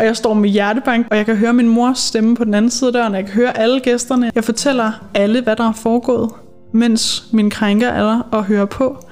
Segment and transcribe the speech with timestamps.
[0.00, 2.70] Og jeg står med hjertebank, og jeg kan høre min mors stemme på den anden
[2.70, 3.14] side af døren.
[3.14, 4.30] Jeg kan høre alle gæsterne.
[4.34, 6.30] Jeg fortæller alle, hvad der er foregået,
[6.72, 9.04] mens min krænker er der og hører på.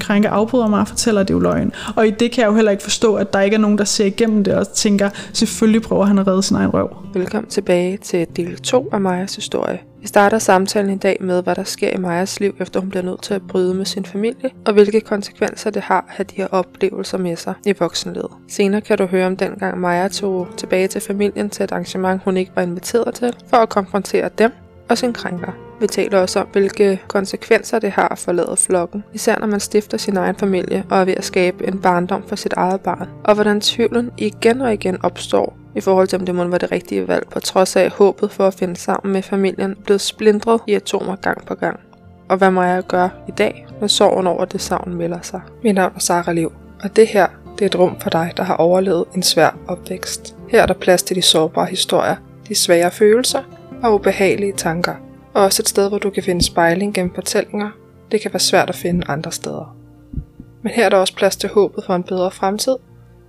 [0.00, 1.72] Krænker afbryder mig og fortæller, at det er jo løgn.
[1.96, 3.84] Og i det kan jeg jo heller ikke forstå, at der ikke er nogen, der
[3.84, 6.96] ser igennem det og tænker, selvfølgelig prøver han at redde sin egen røv.
[7.14, 9.87] Velkommen tilbage til del 2 af Majas historie.
[10.00, 13.02] Vi starter samtalen i dag med, hvad der sker i Majas liv, efter hun bliver
[13.02, 16.36] nødt til at bryde med sin familie, og hvilke konsekvenser det har at have de
[16.36, 18.30] her oplevelser med sig i voksenlivet.
[18.48, 22.36] Senere kan du høre om dengang Maja tog tilbage til familien til et arrangement, hun
[22.36, 24.50] ikke var inviteret til, for at konfrontere dem
[24.88, 25.52] og sin krænker.
[25.80, 29.98] Vi taler også om, hvilke konsekvenser det har at forlade flokken, især når man stifter
[29.98, 33.34] sin egen familie og er ved at skabe en barndom for sit eget barn, og
[33.34, 37.08] hvordan tvivlen igen og igen opstår i forhold til, om det måtte være det rigtige
[37.08, 41.16] valg, på trods af håbet for at finde sammen med familien blev splindret i atomer
[41.16, 41.80] gang på gang.
[42.28, 45.40] Og hvad må jeg gøre i dag, når sorgen over det savn melder sig?
[45.64, 47.26] Mit navn er Sara Liv, og det her
[47.58, 50.36] det er et rum for dig, der har overlevet en svær opvækst.
[50.48, 52.16] Her er der plads til de sårbare historier,
[52.48, 53.42] de svære følelser
[53.82, 54.94] og ubehagelige tanker.
[55.34, 57.70] Og også et sted, hvor du kan finde spejling gennem fortællinger.
[58.12, 59.76] Det kan være svært at finde andre steder.
[60.62, 62.76] Men her er der også plads til håbet for en bedre fremtid,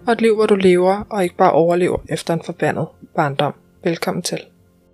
[0.10, 3.54] og et liv, hvor du lever og ikke bare overlever efter en forbandet barndom.
[3.84, 4.38] Velkommen til.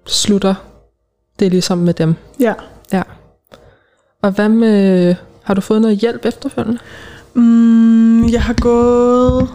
[0.06, 0.56] Slutter.
[1.40, 2.16] Det er ligesom med dem.
[2.40, 2.54] Ja.
[2.94, 3.02] Ja.
[4.22, 6.80] Og hvad med, har du fået noget hjælp efterfølgende?
[7.34, 9.50] Mm, jeg har gået...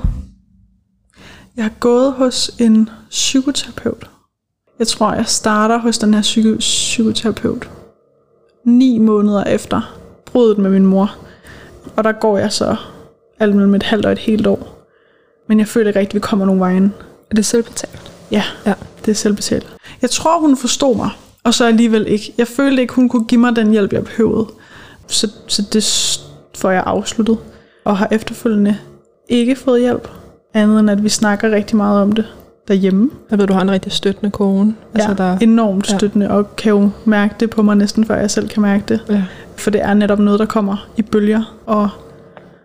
[1.57, 4.11] Jeg har gået hos en psykoterapeut.
[4.79, 7.71] Jeg tror, jeg starter hos den her psyko- psykoterapeut.
[8.65, 11.17] Ni måneder efter bruddet med min mor.
[11.97, 12.77] Og der går jeg så
[13.39, 14.80] alt mellem et halvt og et helt år.
[15.51, 16.95] Men jeg føler ikke rigtig, at vi kommer nogen vejen.
[17.31, 18.13] Er det selvbetalt?
[18.31, 18.75] Ja, Ja.
[19.05, 19.67] det er selvbetalt.
[20.03, 21.11] Jeg tror, hun forstod mig,
[21.45, 22.33] og så alligevel ikke.
[22.39, 24.47] Jeg følte ikke, hun kunne give mig den hjælp, jeg behøvede.
[25.07, 25.85] Så, så det
[26.59, 27.39] får jeg afsluttet.
[27.85, 28.77] Og har efterfølgende
[29.29, 30.09] ikke fået hjælp,
[30.55, 32.25] andet end at vi snakker rigtig meget om det
[32.69, 33.11] derhjemme.
[33.31, 34.75] Jeg ved, du har en rigtig støttende kone.
[34.95, 35.97] Altså, ja, der, enormt ja.
[35.99, 39.01] støttende, og kan jo mærke det på mig næsten, før jeg selv kan mærke det.
[39.09, 39.23] ja.
[39.57, 41.89] For det er netop noget, der kommer i bølger, og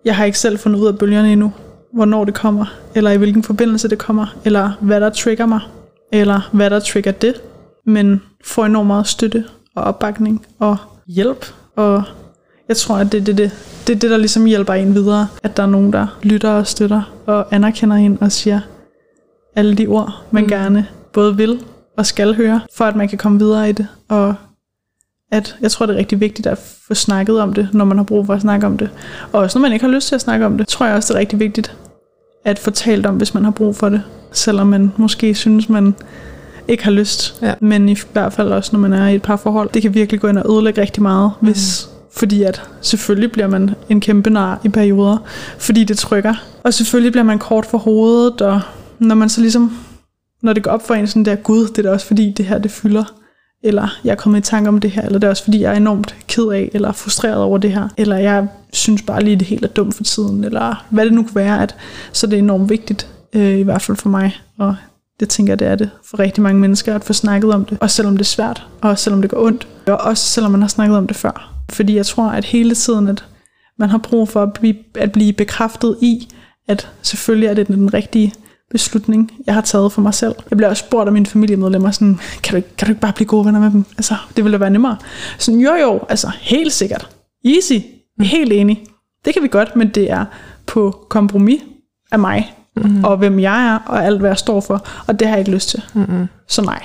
[0.05, 1.51] jeg har ikke selv fundet ud af bølgerne endnu,
[1.95, 5.59] hvornår det kommer, eller i hvilken forbindelse det kommer, eller hvad der trigger mig,
[6.11, 7.41] eller hvad der trigger det,
[7.85, 9.45] men får enormt meget støtte
[9.75, 11.45] og opbakning og hjælp,
[11.75, 12.03] og
[12.67, 13.51] jeg tror, at det er det, det,
[13.87, 16.67] det, er det, der ligesom hjælper en videre, at der er nogen, der lytter og
[16.67, 18.59] støtter og anerkender en og siger
[19.55, 20.43] alle de ord, man.
[20.43, 20.49] Mm.
[20.49, 21.59] gerne både vil
[21.97, 24.35] og skal høre, for at man kan komme videre i det, og
[25.31, 26.57] at jeg tror, det er rigtig vigtigt at
[26.87, 28.89] få snakket om det, når man har brug for at snakke om det.
[29.31, 31.13] Og også når man ikke har lyst til at snakke om det, tror jeg også,
[31.13, 31.75] det er rigtig vigtigt
[32.45, 34.01] at få talt om, hvis man har brug for det.
[34.31, 35.95] Selvom man måske synes, man
[36.67, 37.39] ikke har lyst.
[37.41, 37.53] Ja.
[37.59, 39.69] Men i hvert fald også, når man er i et par forhold.
[39.73, 43.75] Det kan virkelig gå ind og ødelægge rigtig meget, hvis, fordi at selvfølgelig bliver man
[43.89, 45.17] en kæmpe nar i perioder,
[45.57, 46.33] fordi det trykker.
[46.63, 48.61] Og selvfølgelig bliver man kort for hovedet, og
[48.99, 49.77] når man så ligesom,
[50.41, 52.45] når det går op for en sådan der, gud, det er da også fordi det
[52.45, 53.03] her, det fylder
[53.63, 55.71] eller jeg er kommet i tanke om det her, eller det er også fordi, jeg
[55.71, 59.47] er enormt ked af, eller frustreret over det her, eller jeg synes bare lige, det
[59.47, 61.75] hele er dumt for tiden, eller hvad det nu kan være, at,
[62.11, 64.75] så det er enormt vigtigt, øh, i hvert fald for mig, og
[65.19, 67.77] det tænker jeg, det er det for rigtig mange mennesker, at få snakket om det,
[67.81, 70.61] også selvom det er svært, og også selvom det går ondt, og også selvom man
[70.61, 71.53] har snakket om det før.
[71.69, 73.25] Fordi jeg tror, at hele tiden, at
[73.79, 76.27] man har brug for at blive, at blive bekræftet i,
[76.67, 78.33] at selvfølgelig er det den rigtige
[78.71, 80.35] beslutning, jeg har taget for mig selv.
[80.49, 83.27] Jeg bliver også spurgt af mine familiemedlemmer, sådan, kan du, kan du ikke bare blive
[83.27, 83.85] gode venner med dem?
[83.97, 84.97] Altså, det ville da være nemmere.
[85.37, 87.09] Sådan, jo jo, altså, helt sikkert.
[87.45, 87.73] Easy.
[88.21, 88.83] Helt enig.
[89.25, 90.25] Det kan vi godt, men det er
[90.65, 91.61] på kompromis
[92.11, 93.03] af mig, mm.
[93.03, 94.85] og hvem jeg er, og alt, hvad jeg står for.
[95.07, 95.83] Og det har jeg ikke lyst til.
[95.93, 96.25] Mm-hmm.
[96.47, 96.83] Så nej.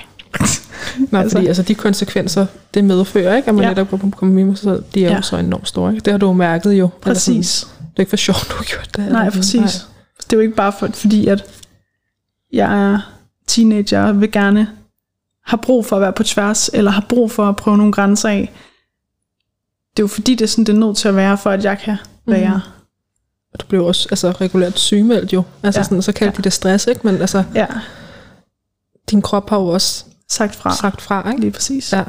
[1.11, 1.37] Nej, Altså.
[1.37, 3.49] fordi altså, de konsekvenser, det medfører, ikke?
[3.49, 3.69] at man Ja.
[3.69, 5.17] netop går på kompromis med sig selv, de er ja.
[5.17, 5.93] Jo så enormt store.
[5.93, 6.05] Ikke?
[6.05, 6.89] Det har du jo mærket jo.
[7.05, 7.67] Eller sådan, Præcis.
[7.81, 9.12] det er ikke for sjovt, du har gjort det.
[9.12, 9.87] Nej, præcis.
[10.25, 11.45] Det er jo ikke bare for, fordi, at
[12.53, 12.99] jeg er
[13.47, 14.69] teenager og vil gerne
[15.47, 18.28] have brug for at være på tværs, eller har brug for at prøve nogle grænser
[18.28, 18.53] af.
[19.91, 21.65] Det er jo fordi, det er sådan, det er nødt til at være, for at
[21.65, 21.97] jeg kan
[22.27, 22.50] være.
[22.50, 22.61] Mhm.
[23.55, 25.43] Og Du blev også altså, regulært sygemeldt jo.
[25.62, 25.84] Altså, Ja.
[25.84, 26.31] sådan, så kaldte Ja.
[26.33, 26.37] ja.
[26.37, 27.00] de det stress, ikke?
[27.05, 27.66] Men altså, Ja,
[29.11, 30.75] din krop har jo også sagt fra.
[30.76, 31.41] sagt fra, ikke?
[31.41, 31.93] Lige præcis.
[31.93, 32.05] Ja.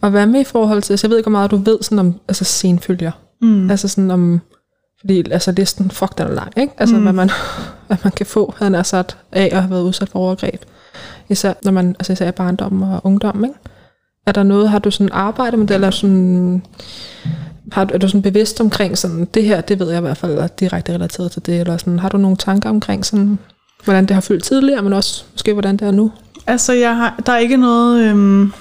[0.00, 1.98] Og hvad med i forhold til, så jeg ved ikke, hvor meget du ved sådan
[1.98, 3.12] om altså, senfølger.
[3.42, 3.70] Mm.
[3.70, 4.40] Altså sådan om,
[5.00, 6.72] fordi altså listen, fuck, den er lang, ikke?
[6.78, 7.02] Altså, Mm.
[7.02, 7.30] hvad, man,
[7.86, 10.62] hvad man kan få, han er sat af at have været udsat for overgreb.
[11.28, 13.56] Især, når man, altså især i barndom og ungdom, ikke?
[14.26, 16.62] Er der noget, har du sådan arbejdet med det, eller sådan,
[17.72, 20.16] har du, er du sådan bevidst omkring sådan, det her, det ved jeg i hvert
[20.16, 23.38] fald er direkte relateret til det, eller sådan, har du nogle tanker omkring sådan,
[23.84, 26.12] hvordan det har følt tidligere, men også måske, hvordan det er nu?
[26.46, 28.52] Altså, jeg har, der er ikke noget, øhm,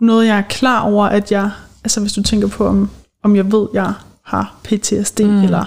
[0.00, 1.50] noget, jeg er klar over, at jeg...
[1.84, 2.90] Altså, hvis du tænker på, om,
[3.24, 3.92] om jeg ved, jeg
[4.24, 5.42] har PTSD mm.
[5.42, 5.64] eller,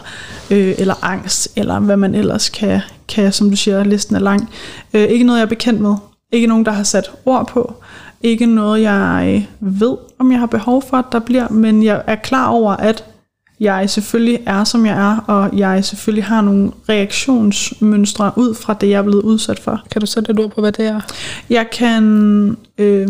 [0.52, 4.50] øh, eller angst, eller hvad man ellers kan, kan, som du siger, listen er lang.
[4.94, 5.96] Øh, ikke noget, jeg er bekendt med.
[6.32, 7.74] Ikke nogen, der har sat ord på.
[8.22, 12.16] Ikke noget, jeg ved, om jeg har behov for, at der bliver, men jeg er
[12.16, 13.04] klar over, at
[13.60, 18.90] jeg selvfølgelig er, som jeg er, og jeg selvfølgelig har nogle reaktionsmønstre ud fra det,
[18.90, 19.82] jeg er blevet udsat for.
[19.92, 21.02] Kan du sætte et ord på, hvad det er?
[21.50, 23.08] Jeg kan, øh,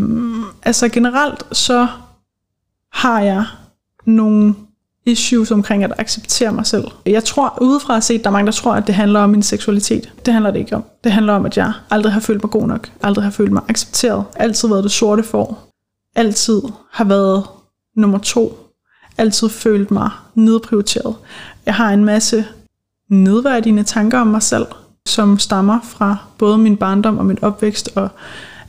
[0.63, 1.87] altså generelt så
[2.91, 3.45] har jeg
[4.05, 4.55] nogle
[5.05, 6.87] issues omkring at acceptere mig selv.
[7.05, 10.13] Jeg tror, udefra set, der er mange, der tror, at det handler om min seksualitet.
[10.25, 10.83] Det handler det ikke om.
[11.03, 12.91] Det handler om, at jeg aldrig har følt mig god nok.
[13.03, 14.23] Aldrig har følt mig accepteret.
[14.35, 15.57] Altid været det sorte for.
[16.15, 16.61] Altid
[16.91, 17.43] har været
[17.95, 18.59] nummer to.
[19.17, 21.15] Altid følt mig nedprioriteret.
[21.65, 22.45] Jeg har en masse
[23.09, 24.65] nedværdigende tanker om mig selv,
[25.07, 28.09] som stammer fra både min barndom og min opvækst, og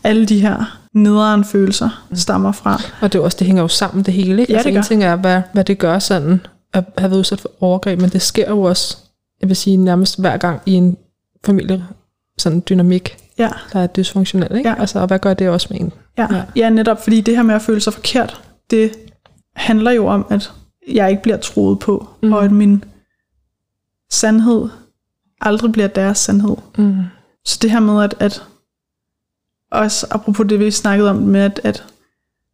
[0.07, 2.81] alle de her nederen følelser stammer fra.
[3.01, 4.41] Og det, er også, det hænger jo sammen det hele.
[4.41, 4.53] Ikke?
[4.53, 4.81] Ja, altså, det gør.
[4.81, 6.41] en ting er, hvad, hvad det gør sådan,
[6.73, 8.97] at have været udsat for overgreb, men det sker jo også,
[9.41, 10.97] jeg vil sige, nærmest hver gang i en
[11.45, 11.85] familie,
[12.39, 14.57] sådan dynamik, Ja, der er dysfunktionel.
[14.57, 14.69] Ikke?
[14.69, 14.81] Ja.
[14.81, 15.93] Altså, og hvad gør det også med en?
[16.19, 16.27] ja.
[16.35, 16.43] Ja.
[16.57, 16.71] ja.
[16.71, 18.93] netop fordi det her med at føle sig forkert, det
[19.57, 20.53] handler jo om, at
[20.93, 22.33] jeg ikke bliver troet på, mm.
[22.33, 22.85] og at min
[24.11, 24.69] sandhed
[25.41, 26.57] aldrig bliver deres sandhed.
[26.79, 27.03] Mm.
[27.45, 28.43] Så det her med, at, at
[29.77, 31.85] også apropos det, vi snakkede om med, at, at,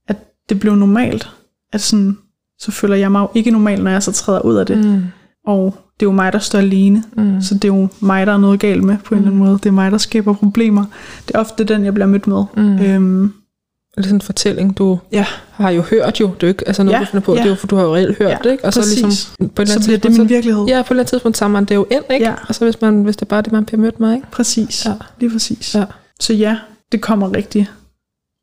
[0.08, 0.16] at
[0.48, 1.30] det blev normalt,
[1.72, 2.18] at sådan,
[2.58, 4.84] så føler jeg mig jo ikke normal, når jeg så træder ud af det.
[4.84, 5.02] Mm.
[5.46, 7.02] Og det er jo mig, der står alene.
[7.16, 7.40] Mm.
[7.42, 9.58] Så det er jo mig, der er noget galt med på en eller anden måde.
[9.58, 10.84] Det er mig, der skaber problemer.
[11.28, 12.44] Det er ofte den, jeg bliver mødt med.
[12.56, 12.78] Mm.
[12.78, 13.32] Øhm,
[13.90, 16.82] Det er sådan en fortælling, du ja, har jo hørt jo, det er ikke altså
[16.82, 17.38] noget, Ja, du finder på, ja.
[17.38, 18.64] det er jo, for du har jo reelt hørt Ja, det, ikke?
[18.64, 19.02] Og så præcis.
[19.02, 20.64] ligesom, på et eller så bliver det min virkelighed.
[20.66, 22.26] Ja, på et eller andet tidspunkt sammen, det er jo ind, ikke?
[22.26, 22.34] Ja.
[22.48, 24.26] Og så hvis, man, hvis det bare er det, man bliver mødt med, ikke?
[24.30, 24.86] Præcis.
[24.86, 24.92] Ja.
[25.20, 25.74] Lige præcis.
[25.74, 25.84] Ja.
[26.20, 26.56] Så ja,
[26.92, 27.68] det kommer rigtig,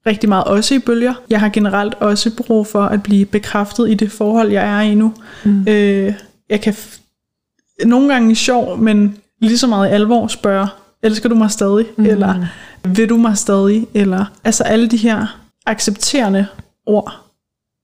[0.06, 1.14] rigtig meget også i bølger.
[1.30, 4.96] Jeg har generelt også brug for at blive bekræftet i det forhold, jeg er i
[4.96, 5.14] nu.
[5.46, 5.66] Mm.
[5.68, 6.14] Øh,
[6.50, 7.00] jeg kan f-
[7.86, 10.68] nogle gange i sjov, men lige så meget i alvor spørge,
[11.04, 11.86] elsker du mig stadig?
[11.98, 12.06] Mm.
[12.06, 12.46] Eller
[12.84, 13.88] vil du mig stadig?
[13.94, 16.48] Eller altså alle de her accepterende
[16.86, 17.14] ord,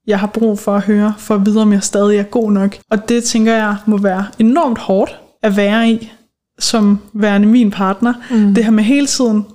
[0.08, 2.78] jeg har brug for at høre, for at vide, om jeg stadig er god nok.
[2.92, 6.12] Og det tænker jeg må være enormt hårdt at være i,
[6.60, 8.14] som værende min partner.
[8.32, 8.54] Mm.
[8.54, 9.46] Det her med hele tiden,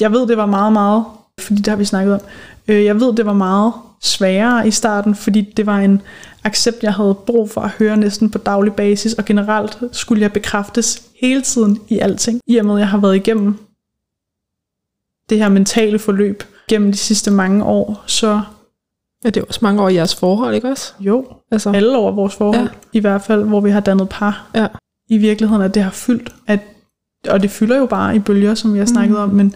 [0.00, 1.04] jeg ved, det var meget, meget,
[1.40, 2.20] fordi det har vi snakket om,
[2.68, 6.02] øh, jeg ved, det var meget sværere i starten, fordi det var en
[6.44, 10.32] accept, jeg havde brug for at høre næsten på daglig basis, og generelt skulle jeg
[10.32, 12.40] bekræftes hele tiden i alting.
[12.46, 13.56] I og med, at jeg har været igennem
[15.28, 18.40] det her mentale forløb gennem de sidste mange år, så
[19.24, 20.92] Ja, det er også mange år i jeres forhold, ikke også?
[21.00, 22.68] jo, Altså, alle over vores forhold, ja.
[22.92, 24.66] i hvert fald, hvor vi har dannet par, Ja.
[25.08, 26.60] i virkeligheden, at det har fyldt, at,
[27.28, 29.22] og det fylder jo bare i bølger, som vi har snakket mm.
[29.22, 29.54] om, men,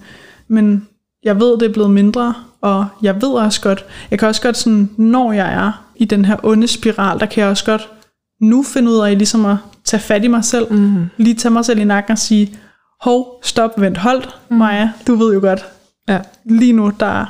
[0.52, 0.88] men
[1.22, 4.56] jeg ved, det er blevet mindre, og jeg ved også godt, jeg kan også godt
[4.56, 7.92] sådan, når jeg er i den her onde spiral, der kan jeg også godt
[8.40, 11.04] nu finde ud af ligesom at tage fat i mig selv, mm.
[11.16, 12.58] lige tage mig selv i nakken og sige,
[13.00, 15.64] hov, stop, vent, hold, Maja, du ved jo godt,
[16.08, 16.20] ja.
[16.44, 17.26] lige nu, der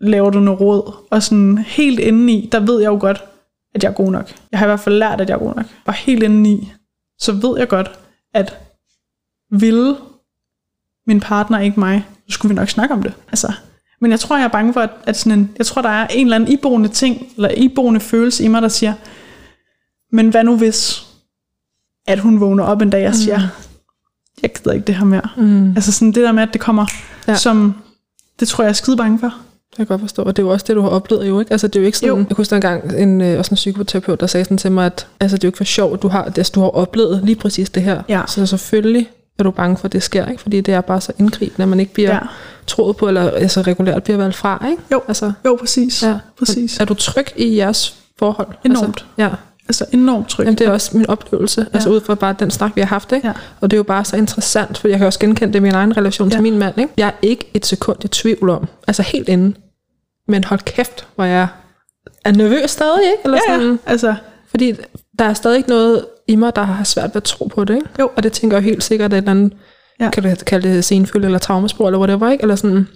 [0.00, 3.24] laver du noget råd, og sådan helt indeni, der ved jeg jo godt,
[3.74, 4.32] at jeg er god nok.
[4.52, 5.66] Jeg har i hvert fald lært, at jeg er god nok.
[5.84, 6.72] Og helt indeni,
[7.18, 7.90] så ved jeg godt,
[8.34, 8.58] at
[9.50, 9.96] ville
[11.06, 13.12] min partner ikke mig, så skulle vi nok snakke om det.
[13.28, 13.52] Altså,
[14.00, 16.06] men jeg tror, jeg er bange for, at, at sådan en, jeg tror, der er
[16.06, 18.94] en eller anden iboende ting, eller iboende følelse i mig, der siger,
[20.12, 21.06] men hvad nu hvis,
[22.06, 23.40] at hun vågner op en dag og siger,
[24.42, 25.28] jeg gider ikke det her mere.
[25.36, 25.70] Mm.
[25.70, 26.86] Altså sådan det der med, at det kommer,
[27.28, 27.34] Ja.
[27.36, 27.74] som,
[28.40, 29.26] det tror jeg er skide bange for.
[29.26, 31.40] Det kan jeg godt forstå, og det er jo også det, du har oplevet jo,
[31.40, 31.52] ikke?
[31.52, 32.16] Altså, det er jo ikke sådan, Jo.
[32.18, 35.06] jeg kunne huske engang en, øh, også en psykoterapeut, der sagde sådan til mig, at
[35.20, 37.70] altså, det er jo ikke for sjovt, du har, altså, du har oplevet lige præcis
[37.70, 38.02] det her.
[38.08, 38.22] Ja.
[38.26, 39.08] Så selvfølgelig
[39.38, 40.42] er du bange for, at det sker, ikke?
[40.42, 42.18] Fordi det er bare så indgribende, at man ikke bliver Ja.
[42.66, 44.82] troet på, eller altså, regulært bliver valgt fra, ikke?
[44.92, 45.02] Jo.
[45.08, 46.02] Altså, Jo, præcis.
[46.02, 46.18] ja.
[46.38, 46.78] præcis.
[46.80, 48.48] Er du tryg i jeres forhold?
[48.64, 48.86] Enormt.
[48.86, 49.28] Altså, ja.
[49.68, 50.46] Altså enormt trygt.
[50.46, 51.66] Jamen, det er også min oplevelse, ja.
[51.74, 53.26] altså ud fra bare den snak, vi har haft, ikke?
[53.26, 53.32] Ja.
[53.60, 55.74] Og det er jo bare så interessant, for jeg kan også genkende det i min
[55.74, 56.32] egen relation ja.
[56.34, 56.92] Til min mand, ikke?
[56.96, 59.56] Jeg er ikke et sekund i tvivl om, altså helt inde,
[60.28, 61.46] men hold kæft, hvor jeg
[62.24, 63.18] er nervøs stadig, ikke?
[63.24, 63.90] Eller ja, sådan, ja.
[63.90, 64.14] Altså,
[64.50, 64.74] Fordi
[65.18, 67.74] der er stadig ikke noget i mig, der har svært ved at tro på det,
[67.74, 67.88] ikke?
[67.98, 68.10] Jo.
[68.16, 69.52] Og det tænker jeg helt sikkert, at et eller andet,
[70.00, 70.10] ja.
[70.10, 72.42] Kan du kalde det senfølge, eller traumespor, eller whatever, ikke?
[72.42, 72.88] Eller sådan,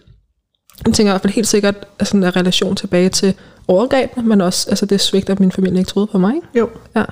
[0.87, 3.35] jeg tænker i hvert fald helt sikkert, at sådan en relation tilbage til
[3.69, 6.47] overgrebene, men også altså det svigt, at min familie ikke troede på mig, ikke?
[6.55, 6.71] jo.
[6.97, 7.05] Ja,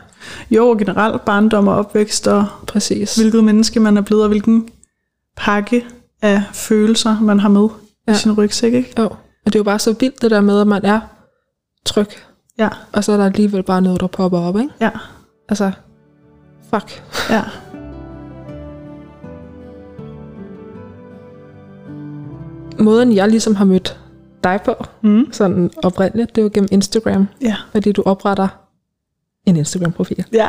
[0.50, 3.16] Jo, og generelt barndom og opvækst, og præcis.
[3.16, 4.68] hvilket menneske man er blevet, og hvilken
[5.37, 5.84] pakke
[6.23, 7.68] af følelser, man har med.
[8.08, 8.12] Ja.
[8.12, 8.92] i sin rygsæk, ikke?
[8.99, 11.00] Jo, og det er jo bare så vildt det der med, at man er
[11.87, 12.06] tryg,
[12.58, 14.70] Ja, og så er der alligevel bare noget, der popper op, ikke?
[14.80, 14.90] ja,
[15.49, 15.70] Altså,
[16.70, 17.02] fuck.
[17.30, 17.42] ja.
[22.78, 23.99] Måden, jeg ligesom har mødt
[24.44, 25.26] dig på, Mm.
[25.32, 28.49] sådan oprindeligt, det er jo gennem Instagram, Ja, fordi du opretter
[29.46, 30.25] en Instagram-profil.
[30.32, 30.49] Ja.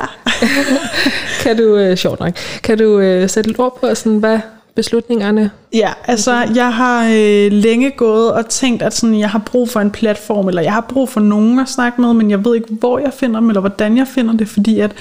[1.43, 2.33] kan du, øh, sjovt nok,
[2.63, 4.39] kan du øh, sætte lidt ord på, sådan, hvad
[4.75, 9.69] beslutningerne Ja, altså jeg har øh, længe gået og tænkt, at sådan, jeg har brug
[9.69, 12.55] for en platform, eller jeg har brug for nogen at snakke med, men jeg ved
[12.55, 14.95] ikke, hvor jeg finder dem, eller hvordan jeg finder det, fordi at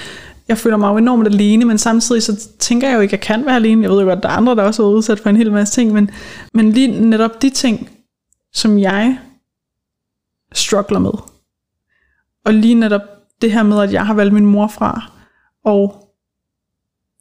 [0.47, 3.37] jeg føler mig jo enormt alene, men samtidig så tænker jeg jo ikke, at jeg
[3.37, 3.83] kan være alene.
[3.83, 5.51] Jeg ved jo godt, at der er andre, der også er udsat for en hel
[5.51, 6.09] masse ting, men,
[6.53, 7.89] men lige netop de ting,
[8.53, 9.17] som jeg
[10.53, 11.11] struggler med,
[12.45, 13.01] og lige netop
[13.41, 15.11] det her med, at jeg har valgt min mor fra,
[15.65, 16.04] og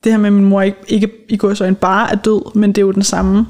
[0.04, 2.54] det her med, at min mor ikke, ikke i går så en bare er død,
[2.56, 3.46] men det er jo den samme,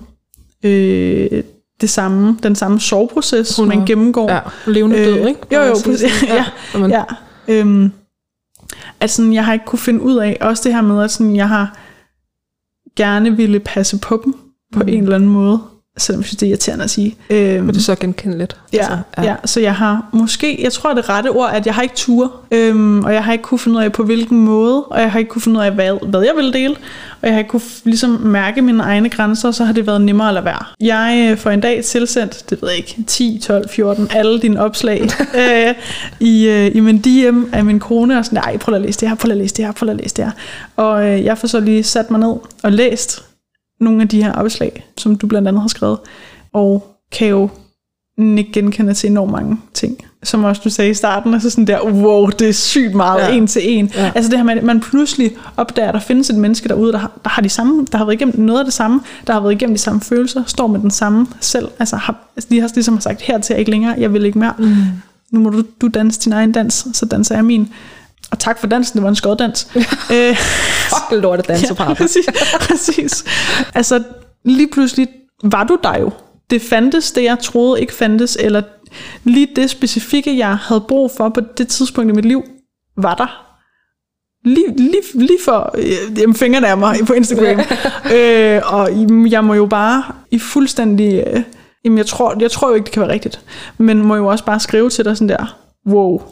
[0.62, 1.42] øh,
[1.80, 4.30] det samme, den samme soveproces, Hun man gennemgår.
[4.32, 5.40] Ja, levende øh, død, ikke?
[5.52, 6.22] Jo, jo, præcis.
[6.22, 6.44] Ja,
[6.78, 7.04] man- ja.
[7.48, 7.92] Øhm,
[9.00, 11.36] at sådan, jeg har ikke kunne finde ud af, også det her med, at sådan,
[11.36, 11.78] jeg har
[12.96, 14.32] gerne ville passe på dem
[14.72, 14.88] på Mm.
[14.88, 15.60] en eller anden måde,
[15.98, 17.16] selvom jeg synes, det er irriterende at sige.
[17.30, 18.56] Øhm, Men det er så genkendeligt.
[18.72, 19.22] Ja, altså, ja.
[19.22, 21.94] ja, så jeg har måske, jeg tror det rette ord er, at jeg har ikke
[21.94, 25.12] tur, øhm, og jeg har ikke kunne finde ud af på hvilken måde, og jeg
[25.12, 26.74] har ikke kunne finde ud af, hvad, hvad jeg vil dele,
[27.20, 30.28] og jeg har ikke kunne ligesom mærke mine egne grænser, så har det været nemmere
[30.28, 30.64] at lade være.
[30.80, 34.60] Jeg øh, får en dag tilsendt, det ved jeg ikke, 10, 12, 14, alle dine
[34.60, 35.02] opslag
[35.40, 35.74] øh,
[36.20, 39.08] i, øh, i min DM af min kone, og sådan, nej, prøv at læse det
[39.08, 40.32] her, prøv at læse det her, prøv at læse det her.
[40.76, 43.24] Og øh, jeg får så lige sat mig ned og læst
[43.80, 45.98] nogle af de her opslag, som du blandt andet har skrevet,
[46.52, 47.48] og kan jo
[48.18, 49.96] ikke genkende til enormt mange ting.
[50.22, 53.34] Som også du sagde i starten, altså sådan der, wow, det er sygt meget Ja.
[53.34, 53.90] en til en.
[53.94, 54.12] Ja.
[54.14, 56.98] Altså det her med, at man pludselig opdager, at der findes et menneske derude, der
[56.98, 59.40] har, der har de samme, der har været igennem noget af det samme, der har
[59.40, 61.68] været igennem de samme følelser, står med den samme selv.
[61.78, 64.54] Altså har, altså, de har ligesom sagt, her til ikke længere, jeg vil ikke mere.
[64.58, 64.74] Mm.
[65.30, 67.68] Nu må du, du danse din egen dans, så danser jeg min.
[68.30, 69.68] Og tak for dansen, det var en skoddans.
[70.14, 70.36] øh,
[70.88, 72.26] Fuck lort at danse Ja, præcis,
[72.60, 73.24] præcis.
[73.74, 74.02] Altså,
[74.44, 75.08] lige pludselig
[75.44, 76.10] var du der jo.
[76.50, 78.62] Det fandtes, det jeg troede ikke fandtes, eller
[79.24, 82.44] lige det specifikke, jeg havde brug for på det tidspunkt i mit liv,
[82.96, 83.40] var der.
[84.44, 87.60] Lige, lige, lige for øh, fingrene af mig på Instagram.
[88.16, 88.90] øh, og
[89.30, 91.24] jeg må jo bare i fuldstændig...
[91.26, 91.42] Øh,
[91.84, 93.40] jamen, jeg tror, jeg tror jo ikke, det kan være rigtigt.
[93.78, 95.56] Men må jo også bare skrive til dig sådan der,
[95.88, 96.22] wow,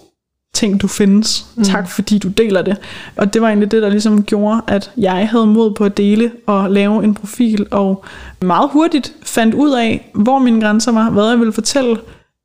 [0.54, 1.46] ting, du findes.
[1.56, 1.64] Mm.
[1.64, 2.76] Tak fordi du deler det.
[3.16, 6.30] Og det var egentlig det, der ligesom gjorde, at jeg havde mod på at dele
[6.46, 8.04] og lave en profil, og
[8.42, 11.96] meget hurtigt fandt ud af, hvor mine grænser var, hvad jeg ville fortælle,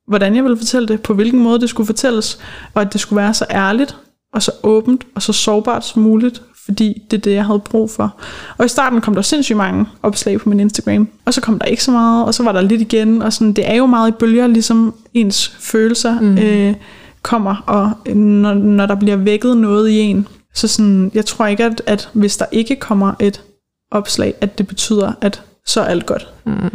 [0.06, 2.38] hvordan jeg ville fortælle det, på hvilken måde det skulle fortælles,
[2.74, 3.96] og at det skulle være så ærligt,
[4.32, 7.90] og så åbent, og så sårbart som muligt, fordi det er det, jeg havde brug
[7.90, 8.14] for.
[8.58, 11.66] Og i starten kom der sindssygt mange opslag på min Instagram, og så kom der
[11.66, 14.08] ikke så meget, og så var der lidt igen, og sådan, det er jo meget
[14.08, 16.38] i bølger, ligesom ens følelser mm.
[16.38, 16.74] øh,
[17.22, 21.64] kommer, og når, når der bliver vækket noget i en, så sådan, jeg tror ikke,
[21.64, 23.42] at, at hvis der ikke kommer et
[23.90, 26.28] opslag, at det betyder, at så er alt godt.
[26.46, 26.70] Mm.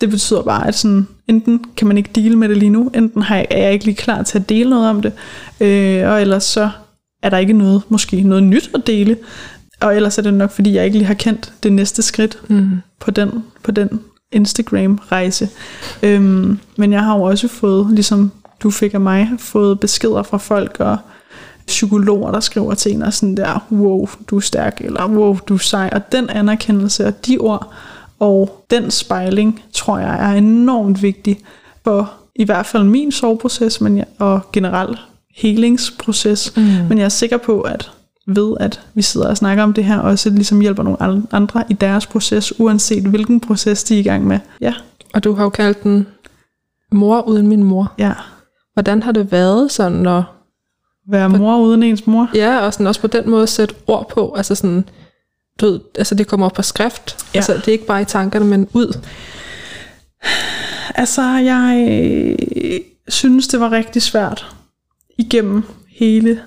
[0.00, 3.22] Det betyder bare, at sådan, enten kan man ikke dele med det lige nu, enten
[3.22, 5.12] har jeg, er jeg ikke lige klar til at dele noget om det,
[5.60, 6.70] øh, og ellers så
[7.22, 9.16] er der ikke noget, måske noget nyt at dele,
[9.80, 12.70] og ellers er det nok, fordi jeg ikke lige har kendt det næste skridt Mm.
[13.00, 13.30] på den,
[13.62, 14.00] på den
[14.32, 15.48] Instagram-rejse.
[16.02, 18.30] Øhm, men jeg har jo også fået, ligesom
[18.62, 20.96] du fik af mig, fået beskeder fra folk og
[21.66, 25.54] psykologer, der skriver til en og sådan der, wow, du er stærk, eller wow, du
[25.54, 25.90] er sej.
[25.92, 27.72] Og den anerkendelse og de ord,
[28.18, 31.38] og den spejling, tror jeg er enormt vigtig
[31.84, 34.98] for i hvert fald min soveproces, men jeg, og generelt
[35.36, 36.52] helingsproces.
[36.56, 36.62] Mm.
[36.62, 37.90] Men jeg er sikker på, at
[38.26, 41.64] ved at vi sidder og snakker om det her, også ligesom hjælper nogle an- andre
[41.70, 44.38] i deres proces, uanset hvilken proces de er i gang med.
[44.60, 44.74] Ja,
[45.14, 46.06] Og du har jo kaldt den
[46.92, 47.92] mor uden min mor.
[47.98, 48.12] ja.
[48.74, 50.36] Hvordan har det været sådan, når,
[51.08, 52.30] Være mor uden ens mor.
[52.34, 54.88] ja, og sådan også på den måde sætte ord på, altså sådan,
[55.60, 57.38] du ved, altså det kommer op på skrift, Ja.
[57.38, 58.98] altså det er ikke bare i tankerne, men ud.
[60.94, 64.56] Altså, jeg øh, synes, det var rigtig svært
[65.18, 66.42] igennem hele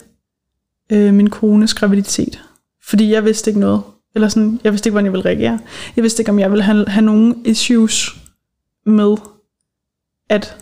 [0.92, 2.42] øh, min kones graviditet.
[2.86, 3.82] Fordi jeg vidste ikke noget.
[4.16, 5.60] Eller sådan, jeg vidste ikke, hvordan jeg ville reagere.
[5.96, 8.16] Jeg vidste ikke, om jeg ville have, have nogle issues
[8.86, 9.18] med
[10.30, 10.58] at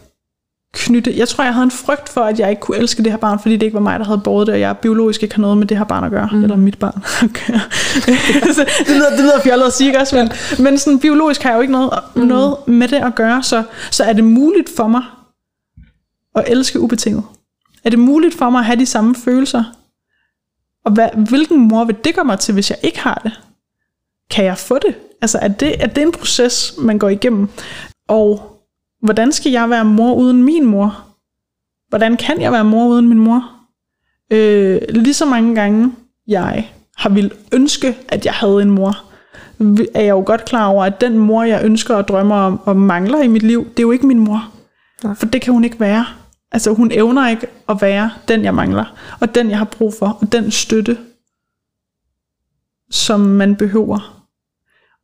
[0.73, 1.13] knytte...
[1.17, 3.39] Jeg tror, jeg havde en frygt for, at jeg ikke kunne elske det her barn,
[3.39, 5.57] fordi det ikke var mig, der havde båret det, og jeg biologisk ikke har noget
[5.57, 6.29] med det her barn at gøre.
[6.31, 6.43] Mm.
[6.43, 7.61] Eller mit barn gøre.
[8.55, 10.15] Så det, lyder, det lyder fjollet at sige, også?
[10.15, 10.31] Men,
[10.63, 12.21] men sådan, biologisk har jeg jo ikke noget, mm.
[12.21, 15.03] noget med det at gøre, så, så er det muligt for mig
[16.35, 17.23] at elske ubetinget?
[17.83, 19.63] Er det muligt for mig at have de samme følelser?
[20.85, 23.31] Og hvad, hvilken mor vil det gøre mig til, hvis jeg ikke har det?
[24.29, 24.95] Kan jeg få det?
[25.21, 27.47] Altså, er det, er det en proces, man går igennem?
[28.07, 28.50] Og
[29.01, 31.05] hvordan skal jeg være mor uden min mor?
[31.89, 33.51] Hvordan kan jeg være mor uden min mor?
[34.31, 35.93] Øh, lige så mange gange
[36.27, 39.03] jeg har vil ønske, at jeg havde en mor,
[39.93, 42.75] er jeg jo godt klar over, at den mor, jeg ønsker og drømmer om og
[42.77, 44.51] mangler i mit liv, det er jo ikke min mor.
[45.03, 45.13] Nej.
[45.15, 46.05] For det kan hun ikke være.
[46.51, 48.85] Altså hun evner ikke at være den, jeg mangler,
[49.19, 50.97] og den, jeg har brug for, og den støtte,
[52.91, 54.25] som man behøver.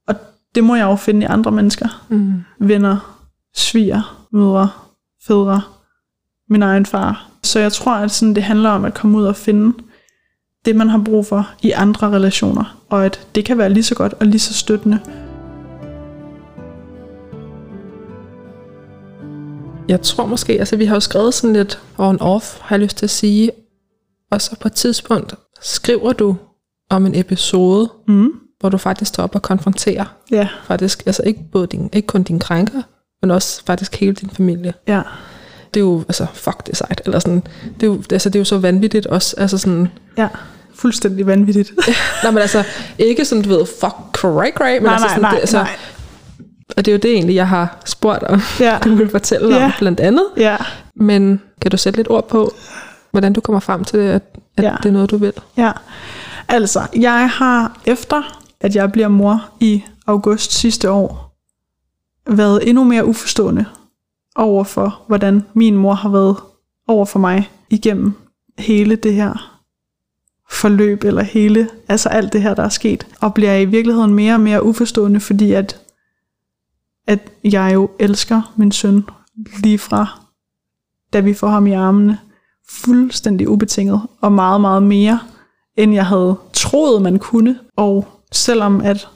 [0.08, 0.16] Og
[0.56, 2.06] det må jeg jo finde i andre mennesker.
[2.10, 2.44] Mm.
[2.60, 3.17] Venner,
[3.58, 4.70] sviger, mødre,
[5.28, 5.62] fædre,
[6.50, 7.30] min egen far.
[7.44, 9.78] Så jeg tror, at sådan, det handler om at komme ud og finde
[10.66, 13.96] det, man har brug for i andre relationer, og at det kan være lige så
[13.96, 15.00] godt og lige så støttende.
[19.88, 23.06] Jeg tror måske, altså vi har jo skrevet sådan lidt on-off, har jeg lyst til
[23.06, 23.52] at sige.
[24.32, 26.36] Og så på et tidspunkt skriver du
[26.90, 28.32] om en episode, Mm.
[28.60, 32.24] hvor du faktisk står op og konfronterer Ja, faktisk, altså ikke, både din, ikke kun
[32.24, 32.82] din krænker,
[33.22, 34.74] men også faktisk hele din familie.
[34.88, 35.02] ja,
[35.74, 37.44] Det er jo, altså, fuck det er sejt, eller sådan,
[37.80, 40.28] det er jo, altså, det er jo så vanvittigt også, altså sådan, ja.
[40.76, 41.72] Fuldstændig vanvittigt.
[42.24, 42.64] nej, men altså,
[42.98, 45.70] ikke sådan, du ved, fuck cray cray, men nej, altså sådan, nej, det, altså, nej.
[46.78, 49.54] og det er jo det egentlig, jeg har spurgt om, Ja, du vil fortælle om,
[49.54, 49.72] Ja.
[49.80, 50.58] blandt andet, ja,
[50.96, 52.54] men kan du sætte lidt ord på,
[53.12, 54.22] hvordan du kommer frem til, at,
[54.58, 54.76] at Ja.
[54.84, 55.34] det er noget, du vil?
[55.58, 55.72] ja.
[56.50, 61.27] Altså, jeg har efter, at jeg bliver mor i august sidste år,
[62.30, 63.66] været endnu mere uforstående
[64.36, 66.36] over for, hvordan min mor har været
[66.88, 68.14] over for mig igennem
[68.58, 69.58] hele det her
[70.50, 73.08] forløb, eller hele, altså alt det her, der er sket.
[73.22, 75.82] Og bliver i virkeligheden mere og mere uforstående, fordi at,
[77.08, 79.06] at jeg jo elsker min søn
[79.64, 80.22] lige fra,
[81.14, 82.20] da vi får ham i armene,
[82.70, 85.20] fuldstændig ubetinget, og meget, meget mere,
[85.78, 87.60] end jeg havde troet, man kunne.
[87.76, 89.08] Og selvom at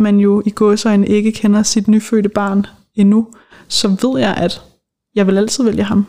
[0.00, 3.28] man jo i gåsøjne ikke kender sit nyfødte barn endnu,
[3.68, 4.62] så ved jeg, at
[5.14, 6.06] jeg vil altid vælge ham.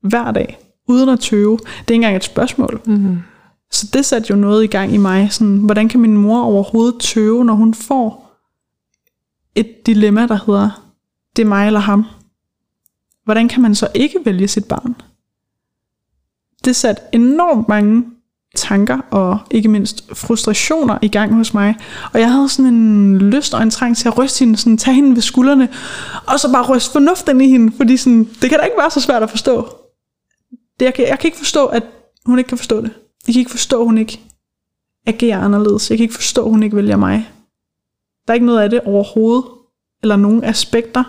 [0.00, 0.58] Hver dag.
[0.88, 1.56] Uden at tøve.
[1.56, 2.80] Det er ikke engang et spørgsmål.
[2.86, 3.18] Mm.
[3.70, 5.32] Så det satte jo noget i gang i mig.
[5.32, 8.28] Sådan, hvordan kan min mor overhovedet tøve, når hun får
[9.54, 10.92] et dilemma, der hedder,
[11.36, 12.04] det er mig eller ham?
[13.24, 14.94] Hvordan kan man så ikke vælge sit barn?
[16.64, 18.04] Det satte enormt mange
[18.56, 21.74] tanker og ikke mindst frustrationer i gang hos mig.
[22.12, 24.94] Og jeg havde sådan en lyst og en trang til at ryste hende, sådan tage
[24.94, 25.68] hende ved skuldrene,
[26.26, 29.00] og så bare ryste fornuften i hende, fordi sådan, det kan da ikke være så
[29.00, 29.76] svært at forstå.
[30.80, 31.82] Det, jeg, kan, jeg kan ikke forstå, at
[32.26, 32.90] hun ikke kan forstå det.
[33.26, 34.20] Jeg kan ikke forstå, at hun ikke
[35.06, 35.90] agerer anderledes.
[35.90, 37.30] Jeg kan ikke forstå, at hun ikke vælger mig.
[38.26, 39.44] Der er ikke noget af det overhovedet,
[40.02, 41.04] eller nogen aspekter,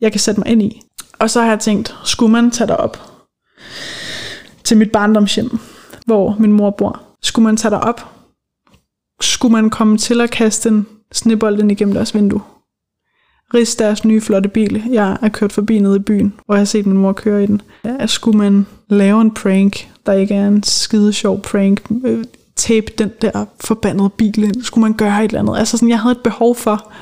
[0.00, 0.82] jeg kan sætte mig ind i.
[1.18, 2.98] Og så har jeg tænkt, skulle man tage op
[4.64, 5.58] til mit barndomshjem,
[6.06, 7.00] hvor min mor bor?
[7.22, 8.00] Skulle man tage op?
[9.20, 12.40] Skulle man komme til at kaste en snebold ind igennem deres vindue?
[13.54, 14.84] Ris deres nye flotte bil.
[14.90, 17.46] Jeg er kørt forbi nede i byen, og jeg har set min mor køre i
[17.46, 17.62] den.
[17.84, 22.24] Ja, skulle man lave en prank, der ikke er en skide sjov prank, øh,
[22.56, 24.62] tape den der forbandede bil ind?
[24.62, 25.58] Skulle man gøre et eller andet?
[25.58, 26.92] Altså sådan, jeg havde et behov for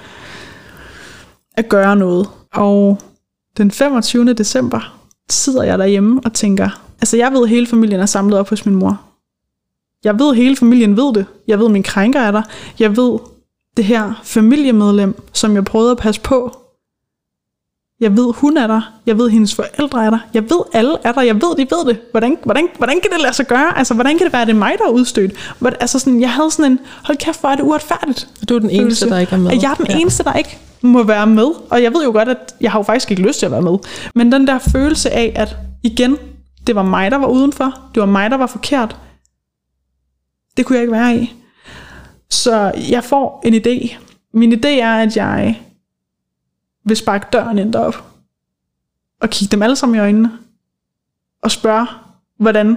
[1.56, 2.28] at gøre noget.
[2.54, 2.98] Og
[3.56, 4.34] den 25.
[4.34, 4.98] december
[5.30, 8.66] sidder jeg derhjemme og tænker, altså jeg ved, at hele familien er samlet op hos
[8.66, 9.00] min mor.
[10.04, 11.26] Jeg ved, at hele familien ved det.
[11.48, 12.42] Jeg ved, at min krænker er der.
[12.78, 13.18] Jeg ved,
[13.76, 16.58] det her familiemedlem, som jeg prøvede at passe på.
[18.00, 18.80] Jeg ved, hun er der.
[19.06, 20.18] Jeg ved, hendes forældre er der.
[20.34, 21.22] Jeg ved, alle er der.
[21.22, 21.98] Jeg ved, de ved det.
[22.10, 23.78] Hvordan, hvordan, hvordan kan det lade sig gøre?
[23.78, 25.32] Altså, hvordan kan det være, at det er mig, der er udstødt?
[25.58, 28.28] Hvordan, altså, sådan, jeg havde sådan en, hold kæft, hvor er det uretfærdigt.
[28.48, 29.50] Du er den eneste, der ikke er med.
[29.62, 29.98] Jeg er den ja.
[29.98, 31.50] eneste, der ikke må være med.
[31.70, 33.62] Og jeg ved jo godt, at jeg har jo faktisk ikke lyst til at være
[33.62, 33.78] med.
[34.14, 36.16] Men den der følelse af, at igen,
[36.66, 37.90] det var mig, der var udenfor.
[37.94, 39.00] Det var mig, der var forkert.
[40.56, 41.34] Det kunne jeg ikke være i.
[42.30, 43.96] Så jeg får en idé.
[44.32, 45.62] Min idé er, at jeg
[46.84, 48.04] vil sparke døren ind derop.
[49.20, 50.38] Og kigge dem alle sammen i øjnene.
[51.42, 51.86] Og spørge,
[52.38, 52.76] hvordan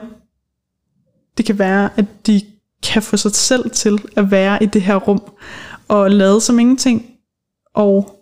[1.38, 2.42] det kan være, at de
[2.84, 5.24] kan få sig selv til at være i det her rum.
[5.88, 7.06] Og lade som ingenting.
[7.74, 8.22] Og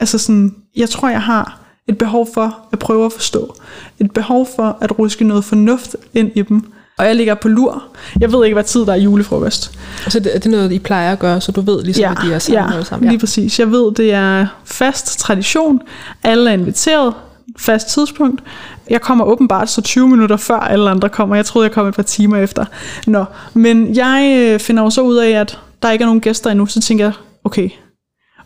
[0.00, 3.54] altså sådan, jeg tror, jeg har et behov for at prøve at forstå.
[3.98, 6.72] Et behov for at ruske noget fornuft ind i dem.
[6.98, 7.82] Og jeg ligger på lur.
[8.20, 9.78] Jeg ved ikke, hvad tid der er julefrokost.
[10.08, 12.32] Så det, det er noget, I plejer at gøre, så du ved ligesom, at de
[12.32, 13.08] er sammen ja, sammen.
[13.08, 13.58] lige præcis.
[13.58, 15.80] Jeg ved, det er fast tradition.
[16.22, 17.14] Alle er inviteret.
[17.58, 18.42] Fast tidspunkt.
[18.90, 21.36] Jeg kommer åbenbart så 20 minutter før alle andre kommer.
[21.36, 22.64] Jeg troede, jeg kom et par timer efter.
[23.06, 26.50] Nå, men jeg øh, finder jo så ud af, at der ikke er nogen gæster
[26.50, 26.66] endnu.
[26.66, 27.12] Så tænker jeg,
[27.44, 27.70] okay.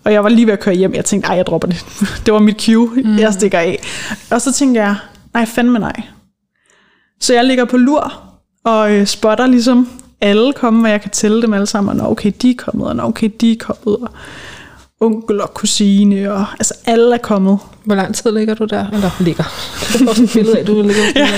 [0.04, 0.94] Og jeg var lige ved at køre hjem.
[0.94, 1.84] Jeg tænkte, ej, jeg dropper det.
[2.26, 2.90] Det var mit cue.
[3.04, 3.18] Mm.
[3.18, 3.78] Jeg stikker af.
[4.30, 4.96] Og så tænker jeg,
[5.34, 6.02] nej, fandme nej.
[7.20, 8.22] Så jeg ligger på lur
[8.64, 9.88] og øh, spotter ligesom
[10.20, 12.88] alle komme, og jeg kan tælle dem alle sammen, og nå, okay, de er kommet,
[12.88, 14.10] og nå, okay, de er kommet, og
[15.00, 17.58] onkel og kusine, og altså alle er kommet.
[17.84, 18.86] Hvor lang tid ligger du der?
[18.92, 19.44] Eller ligger?
[19.92, 21.28] Det er også et billede af, du ligger ja.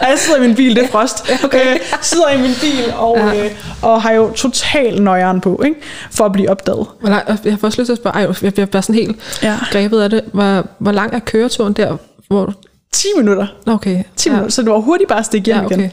[0.00, 1.32] og jeg sidder i min bil, det er frost.
[1.44, 1.74] Okay.
[1.74, 3.44] Øh, sidder i min bil, og, Ja.
[3.44, 3.50] øh,
[3.82, 5.80] og har jo total nøjeren på, ikke?
[6.10, 6.86] for at blive opdaget.
[7.00, 9.16] Hvor lang, jeg får også lyst til at spørge, ej, jeg bliver bare sådan helt
[9.42, 9.56] Ja.
[9.72, 10.20] grebet af det.
[10.32, 11.96] Hvor, hvor lang er køreturen der
[12.28, 12.54] Hvor,
[12.92, 13.46] 10 minutter.
[13.66, 14.02] okay.
[14.16, 14.32] 10 ja.
[14.32, 15.78] minutter, så det var hurtigt bare at stikke hjem Ja, okay.
[15.78, 15.92] igen.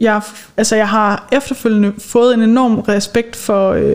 [0.00, 0.20] Jeg,
[0.56, 3.94] altså, jeg har efterfølgende fået en enorm respekt for øh,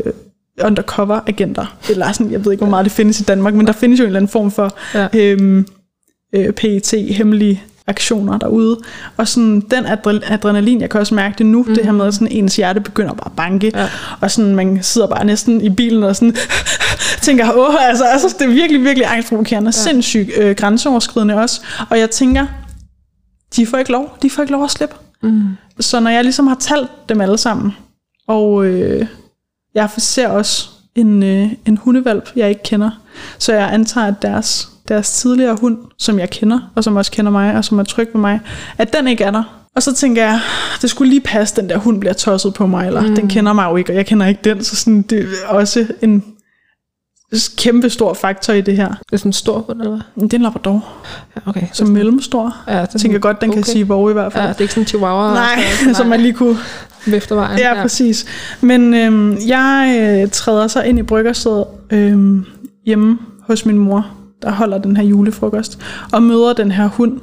[0.63, 1.76] undercover-agenter.
[1.89, 4.04] Eller sådan, jeg ved ikke, hvor meget det findes i Danmark, men der findes jo
[4.04, 5.08] en eller anden form for Ja.
[5.13, 5.68] øhm,
[6.36, 8.80] øh, PET, hemmelige aktioner derude.
[9.18, 11.76] Og sådan den adre- adrenalin, jeg kan også mærke det nu, mm.
[11.76, 13.89] det her med, at sådan ens hjerte begynder bare at banke, Ja.
[14.22, 16.36] og sådan man sidder bare næsten i bilen og sådan
[17.22, 19.72] tænker, åh, altså, altså det er virkelig, virkelig angstprovokerende, ja.
[19.72, 21.62] sindssygt øh, grænseoverskridende også.
[21.89, 22.46] Og jeg tænker,
[23.56, 24.96] de får ikke lov, de får ikke lov at slippe.
[25.24, 25.41] Mm.
[25.80, 27.72] Så når jeg ligesom har talt dem alle sammen,
[28.28, 29.06] og øh,
[29.76, 32.90] jeg ser også en, øh, en hundevalp, jeg ikke kender,
[33.38, 37.32] så jeg antager, at deres, deres tidligere hund, som jeg kender, og som også kender
[37.32, 38.40] mig, og som er tryg ved mig,
[38.78, 39.44] at den ikke er der.
[39.76, 40.40] Og så tænker jeg,
[40.82, 43.16] det skulle lige passe, den der hund bliver tosset på mig, eller mm.
[43.16, 45.88] den kender mig jo ikke, og jeg kender ikke den, så sådan, det er også
[46.02, 46.24] en
[47.58, 48.88] kæmpe stor faktor i det her.
[48.88, 50.28] Det er sådan en stor hund, eller hvad?
[50.28, 50.88] Det er en labrador,
[51.36, 51.68] Ja, okay.
[51.74, 52.58] som mellemstor.
[52.68, 53.58] ja, det er Jeg tænker godt, den okay.
[53.58, 54.44] kan sige vov i hvert fald.
[54.44, 55.34] Ja, det er ikke sådan en chihuahua.
[55.34, 56.58] Nej, så, som man lige kunne
[57.06, 57.60] Vifter vejen.
[57.60, 58.26] Ja, præcis.
[58.62, 62.46] Men øhm, jeg øh, træder så ind i bryggersædet øhm,
[62.86, 64.08] hjemme hos min mor,
[64.41, 65.80] der holder den her julefrokost,
[66.12, 67.20] og møder den her hund.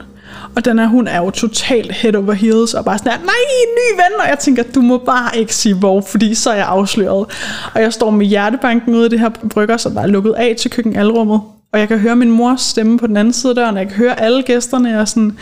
[0.57, 3.35] Og den her hund er jo totalt head over heels, og bare sådan her, nej,
[3.62, 6.66] ny ven, og jeg tænker, du må bare ikke sige hvor, fordi så er jeg
[6.66, 7.27] afsløret.
[7.75, 10.55] Og jeg står med hjertebanken ude i det her brygger, som der er lukket af
[10.59, 11.40] til køkkenalrummet,
[11.73, 13.88] og jeg kan høre min mors stemme på den anden side af døren, og jeg
[13.88, 15.38] kan høre alle gæsterne, og sådan,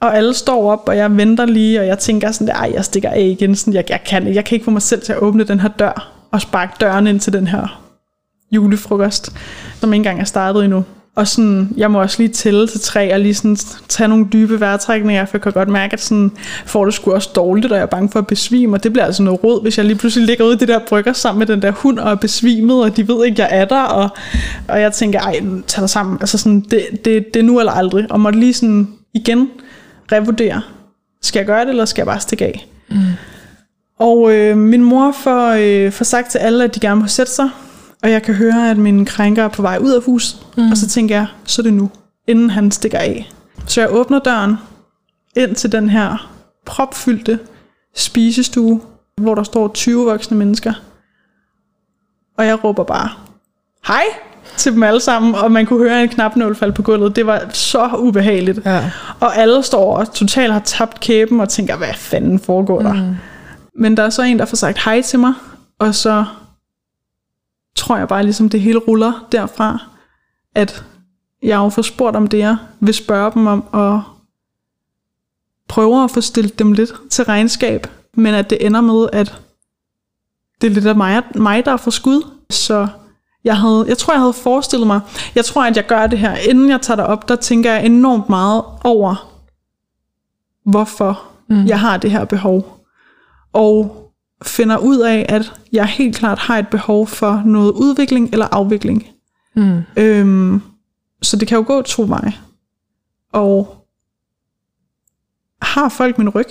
[0.00, 3.10] og alle står op, og jeg venter lige, og jeg tænker sådan, ej, jeg stikker
[3.10, 3.54] af igen.
[3.54, 5.68] Sådan, jeg, jeg, kan, jeg kan ikke få mig selv til at åbne den her
[5.68, 7.82] dør, og sparke døren ind til den her
[8.52, 9.32] julefrokost,
[9.80, 10.84] som ikke engang er startet endnu.
[11.16, 13.56] Og sådan, jeg må også lige tælle til tre, og lige sådan
[13.88, 16.32] tage nogle dybe vejrtrækninger, for jeg kan godt mærke, at sådan,
[16.66, 19.04] får det sgu også dårligt, og jeg er bange for at besvime, og det bliver
[19.04, 21.46] altså noget råd, hvis jeg lige pludselig ligger ude i det der brygger sammen med
[21.46, 24.08] den der hund, og er besvimet, og de ved ikke, jeg er der, og,
[24.68, 27.72] og jeg tænker, ej, tag dig sammen, altså sådan, det, det, det er nu eller
[27.72, 29.48] aldrig, og måtte lige sådan igen
[30.12, 30.62] revurdere,
[31.22, 32.68] skal jeg gøre det, eller skal jeg bare stikke af?
[32.90, 32.96] Mm.
[33.98, 37.32] Og øh, min mor får, øh, får sagt til alle, at de gerne må sætte
[37.32, 37.50] sig,
[38.02, 40.70] og jeg kan høre, at min krænker er på vej ud af huset, mm.
[40.70, 41.90] og så tænker jeg, så er det nu,
[42.26, 43.30] inden han stikker af.
[43.66, 44.56] Så jeg åbner døren
[45.36, 46.32] ind til den her
[46.66, 47.38] propfyldte
[47.94, 48.80] spisestue,
[49.16, 50.72] hvor der står 20 voksne mennesker.
[52.38, 53.10] Og jeg råber bare,
[53.86, 54.04] hej
[54.56, 57.16] til dem alle sammen, og man kunne høre en knapnål falde på gulvet.
[57.16, 58.60] Det var så ubehageligt.
[58.64, 58.90] Ja.
[59.20, 62.92] Og alle står og totalt har tabt kæben og tænker, hvad fanden foregår der?
[62.92, 63.14] Mm.
[63.74, 65.34] Men der er så en, der får sagt hej til mig,
[65.78, 66.24] og så
[67.76, 69.78] tror jeg bare ligesom det hele ruller derfra,
[70.54, 70.84] at
[71.42, 74.02] jeg jo får spurgt om det, jeg vil spørge dem om, og
[75.68, 79.40] prøver at få stillet dem lidt til regnskab, men at det ender med, at
[80.60, 82.22] det er lidt af mig, mig der er for skud.
[82.50, 82.88] Så
[83.44, 85.00] jeg, havde, jeg tror, jeg havde forestillet mig,
[85.34, 87.86] jeg tror, at jeg gør det her, inden jeg tager det op, der tænker jeg
[87.86, 89.32] enormt meget over,
[90.64, 91.66] hvorfor mm.
[91.66, 92.86] jeg har det her behov.
[93.52, 93.96] Og
[94.42, 99.06] finder ud af, at jeg helt klart har et behov for noget udvikling eller afvikling.
[99.56, 99.82] Mm.
[99.96, 100.62] Øhm,
[101.22, 102.32] så det kan jo gå to veje.
[103.32, 103.86] Og
[105.62, 106.46] har folk min ryg,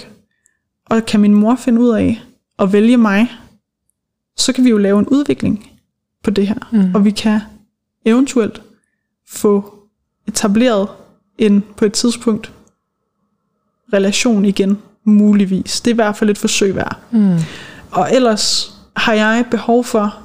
[0.86, 2.22] og kan min mor finde ud af
[2.60, 3.32] at vælge mig,
[4.38, 5.79] så kan vi jo lave en udvikling
[6.30, 6.70] på det her.
[6.72, 6.96] Mm.
[6.96, 7.40] Og vi kan
[8.06, 8.62] eventuelt
[9.28, 9.76] få
[10.28, 10.88] etableret
[11.38, 12.54] en på et tidspunkt
[13.94, 15.82] relation igen, muligvis.
[15.82, 16.98] Det er i hvert fald et forsøg værd.
[17.12, 17.38] Mm.
[17.92, 20.20] Og ellers har jeg behov for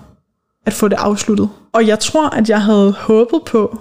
[0.66, 1.50] at få det afsluttet.
[1.72, 3.80] Og jeg tror, at jeg havde håbet på,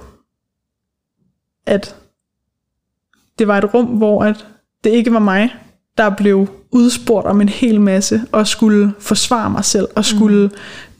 [1.65, 1.95] at
[3.39, 4.47] det var et rum, hvor at
[4.83, 5.55] det ikke var mig,
[5.97, 10.49] der blev udspurgt om en hel masse, og skulle forsvare mig selv, og skulle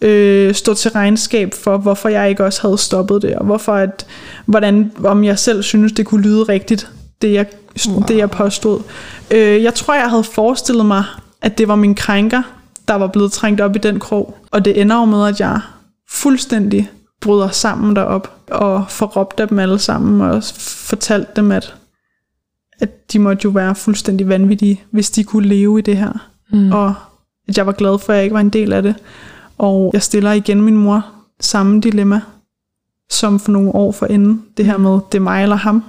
[0.01, 0.07] mm.
[0.07, 4.05] øh, stå til regnskab for, hvorfor jeg ikke også havde stoppet det, og hvorfor at,
[4.45, 7.45] hvordan, om jeg selv synes, det kunne lyde rigtigt, det jeg,
[7.87, 8.01] wow.
[8.07, 8.81] det jeg påstod.
[9.31, 11.03] Øh, jeg tror, jeg havde forestillet mig,
[11.41, 12.41] at det var min krænker,
[12.87, 14.37] der var blevet trængt op i den krog.
[14.51, 15.59] Og det ender jo med, at jeg
[16.09, 16.89] fuldstændig
[17.21, 21.75] bryder sammen derop og får råbt af dem alle sammen og fortalt dem, at,
[22.79, 26.29] at de måtte jo være fuldstændig vanvittige, hvis de kunne leve i det her.
[26.51, 26.71] Mm.
[26.71, 26.95] Og
[27.47, 28.95] at jeg var glad for, at jeg ikke var en del af det.
[29.57, 31.05] Og jeg stiller igen min mor
[31.39, 32.21] samme dilemma,
[33.09, 34.45] som for nogle år forinden.
[34.57, 35.83] Det her med, det er mig eller ham.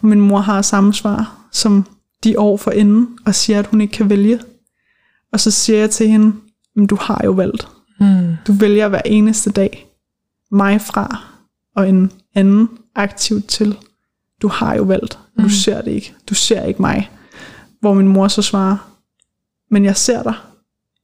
[0.00, 1.86] Og min mor har samme svar, som
[2.24, 4.40] de år forinden, og siger, at hun ikke kan vælge.
[5.32, 6.32] Og så siger jeg til hende,
[6.76, 7.68] men du har jo valgt.
[8.00, 8.34] Mm.
[8.46, 9.88] Du vælger hver eneste dag
[10.50, 11.24] mig fra,
[11.76, 13.76] og en anden aktivt til.
[14.42, 15.18] Du har jo valgt.
[15.38, 15.50] Du Mm.
[15.50, 16.14] ser det ikke.
[16.28, 17.10] Du ser ikke mig.
[17.80, 18.76] Hvor min mor så svarer,
[19.70, 20.34] men jeg ser dig.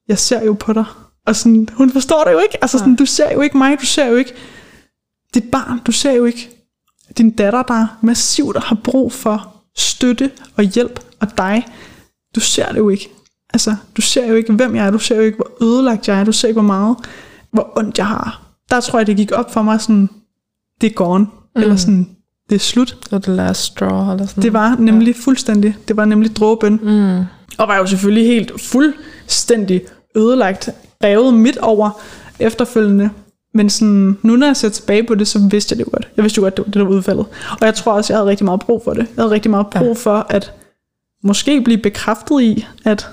[0.09, 0.85] Jeg ser jo på dig.
[1.27, 2.59] Og sådan, hun forstår det jo ikke.
[2.62, 4.33] Altså sådan, du ser jo ikke mig, du ser jo ikke
[5.35, 6.51] dit barn, du ser jo ikke
[7.19, 11.67] din datter, der massivt har brug for støtte og hjælp, og dig,
[12.35, 13.11] du ser det jo ikke.
[13.53, 16.21] Altså, du ser jo ikke, hvem jeg er, du ser jo ikke, hvor ødelagt jeg
[16.21, 16.97] er, du ser ikke, hvor meget,
[17.53, 18.43] hvor ondt jeg har.
[18.71, 20.09] Der tror jeg, det gik op for mig sådan,
[20.81, 21.62] det er gone, mm.
[21.62, 22.17] eller sådan,
[22.51, 22.97] det er slut.
[23.11, 25.21] Og the last straw, eller sådan Det var nemlig ja.
[25.25, 26.81] fuldstændig, det var nemlig dråben.
[26.83, 27.25] Mm.
[27.59, 29.83] Og var jo selvfølgelig helt fuldstændig
[30.17, 30.69] ødelagt,
[31.05, 31.91] revet midt over
[32.39, 33.11] efterfølgende.
[33.55, 36.09] Men sådan, nu når jeg ser tilbage på det, så vidste jeg det jo godt.
[36.17, 37.27] Jeg vidste jo godt, det var det, der var udfaldet.
[37.51, 38.99] Og jeg tror også, jeg havde rigtig meget brug for det.
[38.99, 40.53] Jeg havde rigtig meget brug for at
[41.23, 43.09] måske blive bekræftet i, at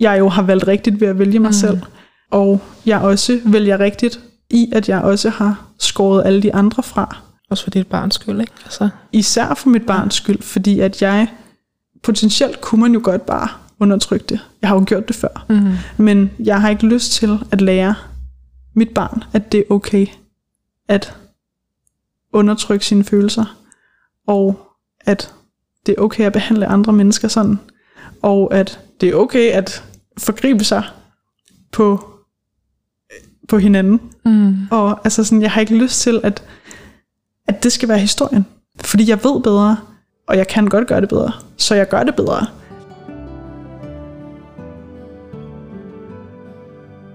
[0.00, 1.52] jeg jo har valgt rigtigt ved at vælge mig mm.
[1.52, 1.80] selv.
[2.30, 4.20] Og jeg også vælger rigtigt
[4.50, 7.29] i, at jeg også har skåret alle de andre fra.
[7.50, 8.52] Også for dit barns skyld, ikke?
[8.64, 8.88] Altså.
[9.12, 11.28] Især for mit barns skyld, fordi at jeg
[12.02, 13.48] potentielt kunne man jo godt bare
[13.80, 14.40] undertrykke det.
[14.62, 15.46] Jeg har jo gjort det før.
[15.48, 16.04] Mm.
[16.04, 17.94] Men jeg har ikke lyst til at lære
[18.74, 20.06] mit barn, at det er okay
[20.88, 21.16] at
[22.32, 23.58] undertrykke sine følelser,
[24.26, 24.66] og
[25.00, 25.34] at
[25.86, 27.58] det er okay at behandle andre mennesker sådan,
[28.22, 29.84] og at det er okay at
[30.18, 30.84] forgribe sig
[31.72, 32.10] på,
[33.48, 34.00] på hinanden.
[34.24, 34.68] Mm.
[34.70, 36.42] Og altså sådan, jeg har ikke lyst til, at,
[37.50, 38.46] at det skal være historien.
[38.80, 39.76] Fordi jeg ved bedre,
[40.26, 41.32] og jeg kan godt gøre det bedre.
[41.56, 42.46] Så jeg gør det bedre.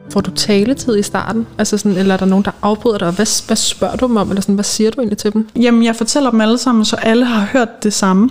[0.09, 1.47] Får du taletid i starten?
[1.57, 3.11] Altså sådan, eller er der nogen, der afbryder dig?
[3.11, 4.29] Hvad, hvad spørger du dem om?
[4.29, 5.49] Eller sådan, hvad siger du egentlig til dem?
[5.55, 8.29] Jamen, jeg fortæller dem alle sammen, så alle har hørt det samme.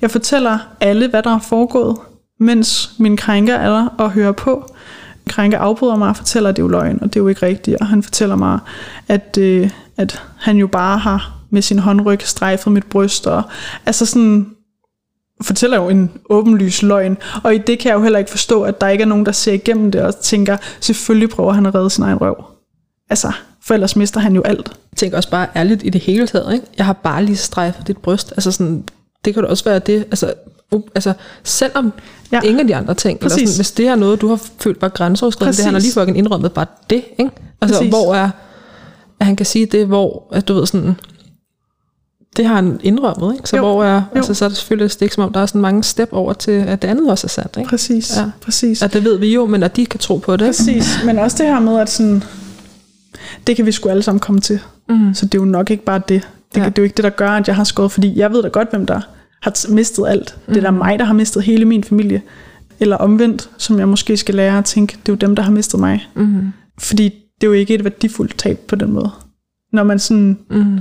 [0.00, 1.96] Jeg fortæller alle, hvad der er foregået,
[2.40, 4.74] mens min krænker er der og hører på.
[5.28, 7.46] Krænker afbryder mig og fortæller, at det er jo løgn, og det er jo ikke
[7.46, 7.76] rigtigt.
[7.80, 8.58] Og han fortæller mig,
[9.08, 13.26] at, øh, at han jo bare har med sin håndryg strejfet mit bryst.
[13.26, 13.42] Og,
[13.86, 14.46] altså sådan,
[15.42, 17.16] fortæller jo en åbenlys løgn.
[17.42, 19.32] Og i det kan jeg jo heller ikke forstå, at der ikke er nogen, der
[19.32, 22.44] ser igennem det og tænker, selvfølgelig prøver han at redde sin egen røv.
[23.10, 24.68] Altså, for ellers mister han jo alt.
[24.68, 26.66] Jeg tænker også bare ærligt i det hele taget, ikke?
[26.78, 28.32] Jeg har bare lige strejfet dit bryst.
[28.32, 28.84] Altså sådan,
[29.24, 30.04] det kan da også være det.
[30.04, 30.34] Altså,
[30.70, 31.12] uh, altså
[31.44, 31.92] selvom
[32.32, 32.40] ja.
[32.40, 34.88] ingen af de andre ting, eller sådan, hvis det er noget, du har følt var
[34.88, 37.30] grænseoverskridende, det han har lige fucking indrømmet bare det, ikke?
[37.60, 37.90] Altså, Præcis.
[37.90, 38.30] hvor er,
[39.20, 40.96] at han kan sige det, hvor, at du ved sådan,
[42.36, 43.48] det har han indrømmet, ikke?
[43.48, 43.62] Så, jo.
[43.62, 45.82] hvor er, altså, så er det selvfølgelig det ikke som om, der er sådan mange
[45.82, 47.56] step over til, at det andet også er sandt.
[47.56, 47.68] Ikke?
[47.68, 48.30] Præcis, ja.
[48.40, 48.82] præcis.
[48.82, 50.46] At det ved vi jo, men at de kan tro på det.
[50.46, 52.22] Præcis, men også det her med, at sådan,
[53.46, 54.60] det kan vi sgu alle sammen komme til.
[54.88, 55.14] Mm.
[55.14, 56.28] Så det er jo nok ikke bare det.
[56.54, 56.64] Det, ja.
[56.64, 58.48] det er jo ikke det, der gør, at jeg har skåret, fordi jeg ved da
[58.48, 59.00] godt, hvem der
[59.40, 60.36] har mistet alt.
[60.46, 60.54] Mm.
[60.54, 62.22] Det er da mig, der har mistet hele min familie.
[62.80, 65.52] Eller omvendt, som jeg måske skal lære at tænke, det er jo dem, der har
[65.52, 66.08] mistet mig.
[66.14, 66.52] Mm.
[66.78, 67.04] Fordi
[67.40, 69.10] det er jo ikke et værdifuldt tab på den måde.
[69.72, 70.38] Når man sådan...
[70.50, 70.80] Mm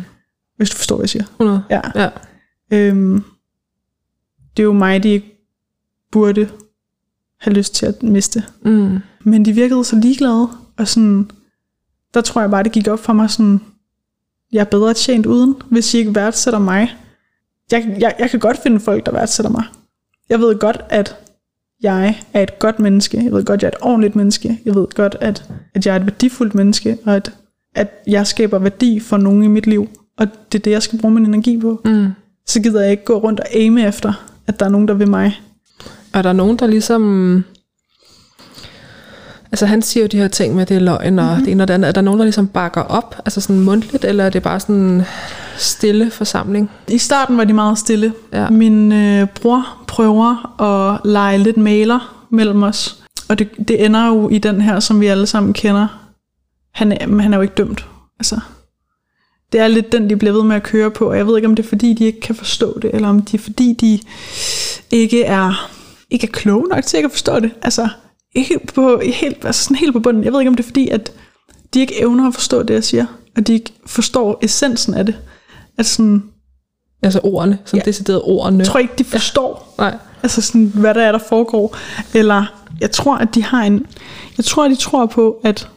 [0.61, 1.23] hvis du forstår, hvad jeg siger.
[1.23, 1.63] 100.
[1.69, 1.81] Ja.
[1.95, 2.09] ja.
[2.71, 3.23] Øhm,
[4.57, 5.47] det er jo mig, de ikke
[6.11, 6.49] burde
[7.39, 8.43] have lyst til at miste.
[8.65, 8.99] Mm.
[9.23, 11.31] Men de virkede så ligeglade, og sådan,
[12.13, 13.61] der tror jeg bare, det gik op for mig sådan,
[14.51, 16.95] jeg er bedre tjent uden, hvis I ikke værdsætter mig.
[17.71, 19.63] Jeg, jeg, jeg kan godt finde folk, der værdsætter mig.
[20.29, 21.15] Jeg ved godt, at
[21.81, 23.23] jeg er et godt menneske.
[23.23, 24.61] Jeg ved godt, at jeg er et ordentligt menneske.
[24.65, 27.33] Jeg ved godt, at, at jeg er et værdifuldt menneske, og at,
[27.75, 29.89] at jeg skaber værdi for nogen i mit liv
[30.21, 32.07] og det er det, jeg skal bruge min energi på, mm.
[32.47, 34.13] så gider jeg ikke gå rundt og aime efter,
[34.47, 35.41] at der er nogen, der vil mig.
[36.13, 37.43] Er der nogen, der ligesom...
[39.51, 41.43] Altså han siger jo de her ting med, det er løgn og mm-hmm.
[41.43, 41.87] det ene og det andet.
[41.87, 45.03] Er der nogen, der ligesom bakker op, altså sådan mundtligt, eller er det bare sådan
[45.57, 46.71] stille forsamling?
[46.87, 48.13] I starten var de meget stille.
[48.33, 48.49] Ja.
[48.49, 54.29] Min øh, bror prøver at lege lidt maler mellem os, og det, det ender jo
[54.29, 55.87] i den her, som vi alle sammen kender.
[56.71, 57.85] Han er, han er jo ikke dømt.
[58.19, 58.39] Altså,
[59.51, 61.47] det er lidt den, de bliver ved med at køre på, og jeg ved ikke,
[61.47, 63.99] om det er fordi, de ikke kan forstå det, eller om det er fordi, de
[64.91, 65.71] ikke er,
[66.09, 67.51] ikke er kloge nok til at forstå det.
[67.61, 67.89] Altså,
[68.35, 70.23] ikke på, helt, altså sådan helt på bunden.
[70.23, 71.11] Jeg ved ikke, om det er fordi, at
[71.73, 73.05] de ikke evner at forstå det, jeg siger,
[73.37, 75.15] og de ikke forstår essensen af det.
[75.77, 76.23] At sådan,
[77.03, 78.59] altså ordene, som ja, decideret ordene.
[78.59, 79.83] Jeg tror ikke, de forstår, ja.
[79.83, 79.97] Nej.
[80.23, 81.77] altså sådan, hvad der er, der foregår.
[82.13, 82.45] Eller
[82.81, 83.85] jeg tror, at de har en,
[84.37, 85.69] jeg tror, at de tror på, at,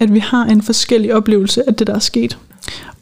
[0.00, 2.38] at vi har en forskellig oplevelse af det, der er sket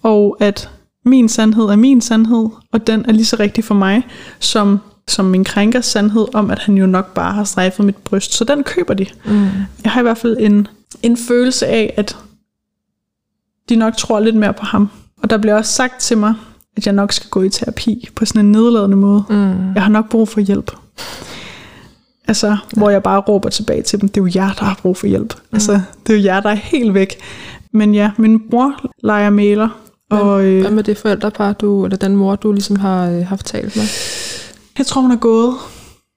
[0.02, 0.70] og at
[1.04, 4.06] min sandhed er min sandhed, og den er lige så rigtig for mig,
[4.38, 8.34] som, som min krænkers sandhed om, at han jo nok bare har strejfet mit bryst.
[8.34, 9.06] Så den køber de.
[9.24, 9.48] Mm.
[9.84, 10.68] Jeg har i hvert fald en,
[11.02, 12.16] en følelse af, at
[13.68, 14.90] de nok tror lidt mere på ham.
[15.22, 16.34] Og der bliver også sagt til mig,
[16.76, 19.24] at jeg nok skal gå i terapi på sådan en nedladende måde.
[19.28, 19.74] Mm.
[19.74, 20.70] Jeg har nok brug for hjælp.
[22.28, 22.56] Altså, ja.
[22.76, 25.06] hvor jeg bare råber tilbage til dem, det er jo jer, der har brug for
[25.06, 25.34] hjælp.
[25.34, 25.56] Mm.
[25.56, 27.16] Altså, det er jo jer, der er helt væk.
[27.72, 29.68] Men ja, min bror leger maler,
[30.10, 33.46] og, øh, Hvad med det forældrepar, du, eller den mor, du ligesom har øh, haft
[33.46, 33.84] talt med?
[34.78, 35.54] Jeg tror, hun er gået.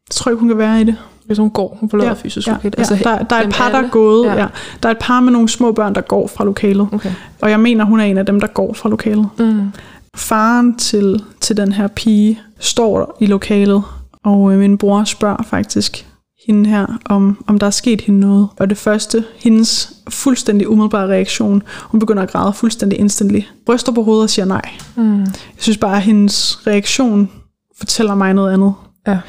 [0.09, 0.95] Jeg tror ikke, hun kan være i det.
[1.25, 2.73] Hvis hun går, hun forlader ja, fysisk ja, lokale.
[2.77, 4.25] Ja, altså, der, der er et par, der er gået.
[4.25, 4.35] Ja.
[4.35, 4.47] Ja.
[4.83, 6.87] Der er et par med nogle små børn, der går fra lokalet.
[6.91, 7.11] Okay.
[7.41, 9.29] Og jeg mener, hun er en af dem, der går fra lokalet.
[9.39, 9.71] Mm.
[10.15, 13.83] Faren til, til den her pige står i lokalet,
[14.25, 16.05] og øh, min bror spørger faktisk
[16.47, 18.47] hende her, om, om der er sket hende noget.
[18.57, 23.41] Og det første, hendes fuldstændig umiddelbare reaktion, hun begynder at græde fuldstændig instantly.
[23.65, 24.71] Bryster på hovedet og siger nej.
[24.95, 25.19] Mm.
[25.19, 27.31] Jeg synes bare, at hendes reaktion
[27.77, 28.73] fortæller mig noget andet.
[29.07, 29.19] Ja.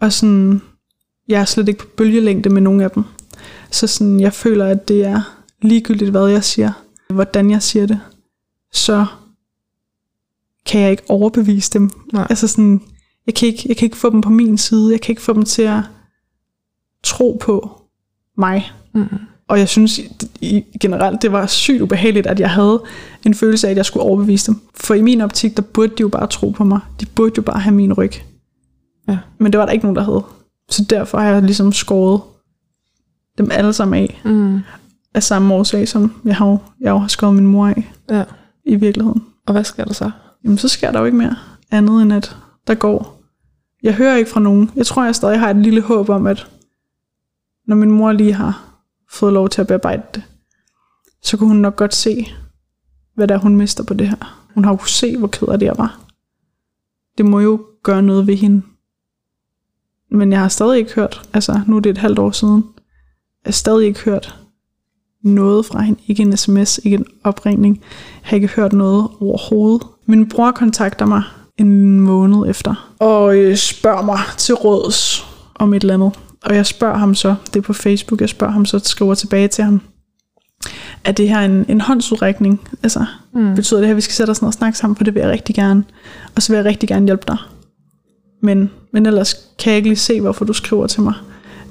[0.00, 0.62] Og sådan,
[1.28, 3.04] jeg er slet ikke på bølgelængde med nogen af dem.
[3.70, 5.20] Så sådan, jeg føler, at det er
[5.62, 6.72] ligegyldigt, hvad jeg siger,
[7.10, 8.00] hvordan jeg siger det,
[8.72, 9.06] så
[10.66, 11.90] kan jeg ikke overbevise dem.
[12.12, 12.26] Nej.
[12.30, 12.82] Altså sådan,
[13.26, 14.92] jeg kan, ikke, jeg kan ikke få dem på min side.
[14.92, 15.80] Jeg kan ikke få dem til at
[17.02, 17.80] tro på
[18.38, 18.72] mig.
[18.94, 19.06] Mm.
[19.48, 20.00] Og jeg synes
[20.80, 22.82] generelt, det var sygt ubehageligt, at jeg havde
[23.24, 24.60] en følelse af, at jeg skulle overbevise dem.
[24.74, 26.80] For i min optik, der burde de jo bare tro på mig.
[27.00, 28.12] De burde jo bare have min ryg.
[29.08, 29.18] Ja.
[29.38, 30.24] Men det var der ikke nogen, der havde.
[30.70, 32.20] Så derfor har jeg ligesom skåret
[33.38, 34.20] dem alle sammen af.
[34.24, 34.60] Mm.
[35.14, 37.92] Af samme årsag, som jeg har, jeg har skåret min mor af.
[38.10, 38.24] Ja.
[38.64, 39.24] I virkeligheden.
[39.46, 40.10] Og hvad sker der så?
[40.44, 41.36] Jamen, så sker der jo ikke mere
[41.70, 42.36] andet end, at
[42.66, 43.22] der går.
[43.82, 44.70] Jeg hører ikke fra nogen.
[44.76, 46.46] Jeg tror, jeg stadig har et lille håb om, at
[47.66, 48.78] når min mor lige har
[49.10, 50.22] fået lov til at bearbejde det,
[51.22, 52.26] så kunne hun nok godt se,
[53.14, 54.46] hvad der hun mister på det her.
[54.54, 56.00] Hun har jo kunne se, hvor ked af det jeg var.
[57.18, 58.62] Det må jo gøre noget ved hende.
[60.10, 62.64] Men jeg har stadig ikke hørt, altså nu er det et halvt år siden,
[63.44, 64.38] jeg har stadig ikke hørt
[65.22, 66.00] noget fra hende.
[66.06, 67.80] Ikke en sms, ikke en opringning.
[68.22, 69.86] Jeg har ikke hørt noget overhovedet.
[70.06, 71.22] Min bror kontakter mig
[71.58, 76.18] en måned efter, og øh, spørger mig til råds om et eller andet.
[76.44, 79.48] Og jeg spørger ham så, det er på Facebook, jeg spørger ham så, skriver tilbage
[79.48, 79.80] til ham,
[81.04, 82.68] er det her en, en håndsudrækning?
[82.82, 83.54] Altså, mm.
[83.54, 85.20] betyder det her, at vi skal sætte os ned og snakke sammen, for det vil
[85.20, 85.84] jeg rigtig gerne.
[86.36, 87.36] Og så vil jeg rigtig gerne hjælpe dig.
[88.42, 91.14] Men, men ellers kan jeg ikke lige se, hvorfor du skriver til mig.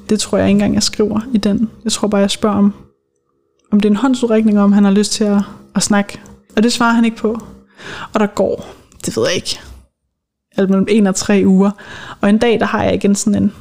[0.09, 1.69] Det tror jeg ikke engang, jeg skriver i den.
[1.83, 2.73] Jeg tror bare, jeg spørger om,
[3.71, 5.41] om det er en håndsudrækning, om han har lyst til at,
[5.75, 6.21] at snakke.
[6.55, 7.39] Og det svarer han ikke på.
[8.13, 8.67] Og der går,
[9.05, 9.59] det ved jeg ikke,
[10.57, 11.71] alt mellem en og tre uger.
[12.21, 13.53] Og en dag, der har jeg igen sådan en,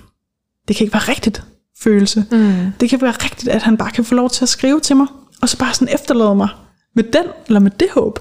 [0.68, 1.42] det kan ikke være rigtigt
[1.80, 2.24] følelse.
[2.30, 2.72] Mm.
[2.80, 5.06] Det kan være rigtigt, at han bare kan få lov til at skrive til mig,
[5.42, 6.48] og så bare sådan efterlade mig
[6.94, 8.18] med den, eller med det håb.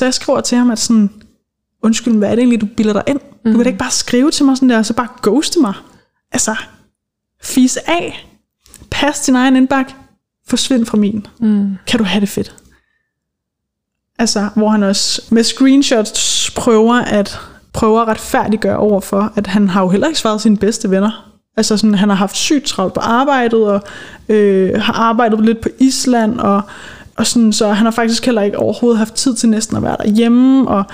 [0.00, 1.10] Da jeg skriver til ham, at sådan,
[1.82, 3.20] undskyld, hvad er det egentlig, du bilder dig ind?
[3.44, 3.52] Mm.
[3.52, 3.66] Du kan da mm.
[3.66, 5.74] ikke bare skrive til mig sådan der, og så bare ghoste mig.
[6.32, 6.56] Altså,
[7.42, 8.28] fise af.
[8.90, 9.94] Pas din egen indbakke.
[10.48, 11.26] Forsvind fra min.
[11.40, 11.76] Mm.
[11.86, 12.56] Kan du have det fedt?
[14.18, 17.40] Altså, hvor han også med screenshots prøver at
[17.72, 21.33] prøver at retfærdiggøre over for, at han har jo heller ikke svaret sine bedste venner.
[21.56, 23.80] Altså sådan, han har haft sygt travlt på arbejdet, og
[24.28, 26.62] øh, har arbejdet lidt på Island, og,
[27.16, 29.96] og sådan, så han har faktisk heller ikke overhovedet haft tid til næsten at være
[30.04, 30.84] derhjemme, og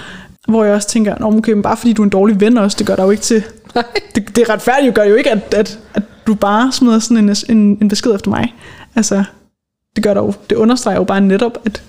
[0.48, 2.76] hvor jeg også tænker, Nå, okay, men bare fordi du er en dårlig ven også,
[2.78, 3.42] det gør dig jo ikke til...
[4.14, 7.78] Det, det retfærdigt gør jo ikke, at, at, at du bare smider sådan en, en,
[7.82, 8.54] en besked efter mig.
[8.96, 9.24] Altså,
[9.96, 11.82] det gør dig jo, det understreger jo bare netop, at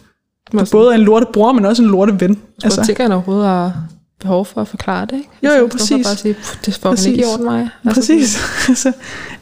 [0.51, 2.39] du både er en lorte bror, men også en lorte ven.
[2.63, 2.83] Altså.
[2.85, 3.73] tænker han overhovedet har
[4.21, 5.29] behov for at forklare det, ikke?
[5.43, 6.07] Jo, jo, altså, præcis.
[6.07, 7.05] bare sige, det får præcis.
[7.05, 7.69] ikke i orden mig.
[7.85, 8.37] Altså, præcis.
[8.69, 8.91] altså,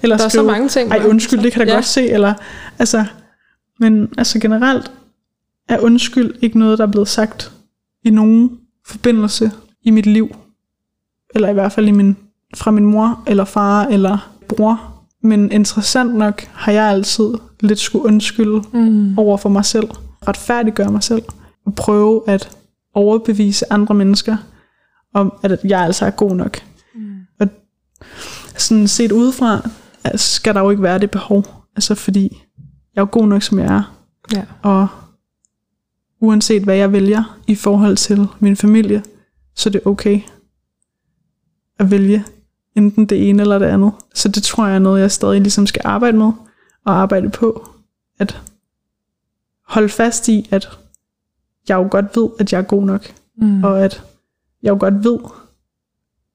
[0.01, 0.91] eller der skrive, er så mange ting.
[0.91, 1.75] Ej, undskyld, det kan da ja.
[1.77, 2.09] godt se.
[2.09, 2.33] Eller,
[2.79, 3.05] altså,
[3.79, 4.91] men altså generelt
[5.69, 7.51] er undskyld ikke noget, der er blevet sagt
[8.03, 9.51] i nogen forbindelse
[9.83, 10.35] i mit liv.
[11.35, 12.17] Eller i hvert fald i min,
[12.55, 14.95] fra min mor, eller far, eller bror.
[15.23, 19.17] Men interessant nok har jeg altid lidt skulle undskylde mm.
[19.17, 19.89] over for mig selv.
[20.27, 21.21] Retfærdiggøre mig selv.
[21.65, 22.57] Og prøve at
[22.93, 24.37] overbevise andre mennesker
[25.13, 26.57] om, at jeg altså er god nok.
[26.95, 27.19] Mm.
[27.39, 27.47] Og
[28.57, 29.69] sådan set udefra,
[30.15, 31.45] skal der jo ikke være det behov.
[31.75, 32.43] Altså fordi,
[32.95, 33.95] jeg er jo god nok, som jeg er.
[34.33, 34.45] Ja.
[34.61, 34.87] Og
[36.21, 39.03] uanset hvad jeg vælger i forhold til min familie,
[39.55, 40.21] så er det okay
[41.79, 42.25] at vælge
[42.75, 43.91] enten det ene eller det andet.
[44.13, 46.31] Så det tror jeg er noget, jeg stadig ligesom skal arbejde med,
[46.85, 47.69] og arbejde på.
[48.19, 48.41] At
[49.67, 50.69] holde fast i, at
[51.67, 53.13] jeg jo godt ved, at jeg er god nok.
[53.37, 53.63] Mm.
[53.63, 54.03] Og at
[54.63, 55.19] jeg jo godt ved,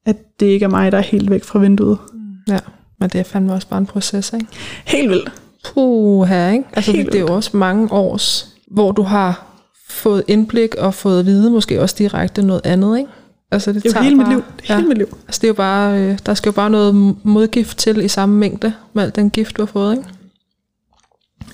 [0.07, 1.99] at det ikke er mig, der er helt væk fra vinduet.
[2.13, 2.19] Mm.
[2.49, 2.59] Ja,
[3.01, 4.47] men det er fandme også bare en proces, ikke?
[4.85, 5.33] Helt vildt.
[5.65, 6.65] Puh, her, ikke?
[6.73, 9.47] Altså, helt det er jo også mange års, hvor du har
[9.89, 13.11] fået indblik og fået at vide, måske også direkte noget andet, ikke?
[13.51, 14.45] Altså, det, det er jo hele bare, mit liv.
[14.57, 15.19] Det er ja, hele mit liv.
[15.27, 18.39] Altså, det er jo bare, øh, der skal jo bare noget modgift til i samme
[18.39, 20.09] mængde med al den gift, du har fået, ikke?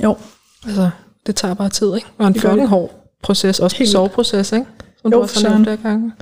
[0.03, 0.17] Jo.
[0.67, 0.91] Altså,
[1.27, 2.07] det tager bare tid, ikke?
[2.19, 4.67] Og en fucking hård proces, også en soveproces, ikke?
[5.03, 6.13] Som jo, du også har nævnt der gange.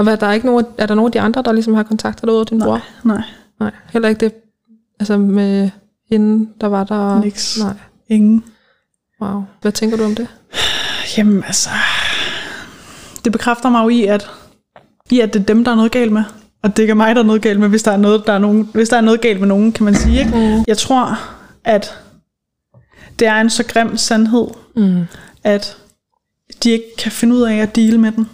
[0.00, 1.82] Og hvad, der er, ikke nogen, er der nogen af de andre, der ligesom har
[1.82, 2.80] kontaktet dig ud din nej, bror?
[3.04, 3.22] Nej,
[3.60, 3.70] nej.
[3.92, 4.34] Heller ikke det,
[5.00, 5.70] altså med
[6.10, 7.20] hende, der var der?
[7.20, 7.58] Niks.
[7.58, 7.74] Nej.
[8.08, 8.44] Ingen.
[9.22, 9.42] Wow.
[9.60, 10.28] Hvad tænker du om det?
[11.16, 11.70] Jamen altså,
[13.24, 14.30] det bekræfter mig jo i, at,
[15.10, 16.24] i at det er dem, der er noget galt med.
[16.62, 18.32] og det ikke er mig, der er noget galt med, hvis der er noget, der
[18.32, 20.18] er nogen, hvis der er noget galt med nogen, kan man sige.
[20.18, 20.36] Ikke?
[20.36, 20.64] Mm.
[20.66, 21.18] Jeg tror,
[21.64, 21.98] at
[23.18, 24.46] det er en så grim sandhed,
[24.76, 25.04] mm.
[25.44, 25.76] at
[26.62, 28.28] de ikke kan finde ud af at dele med den.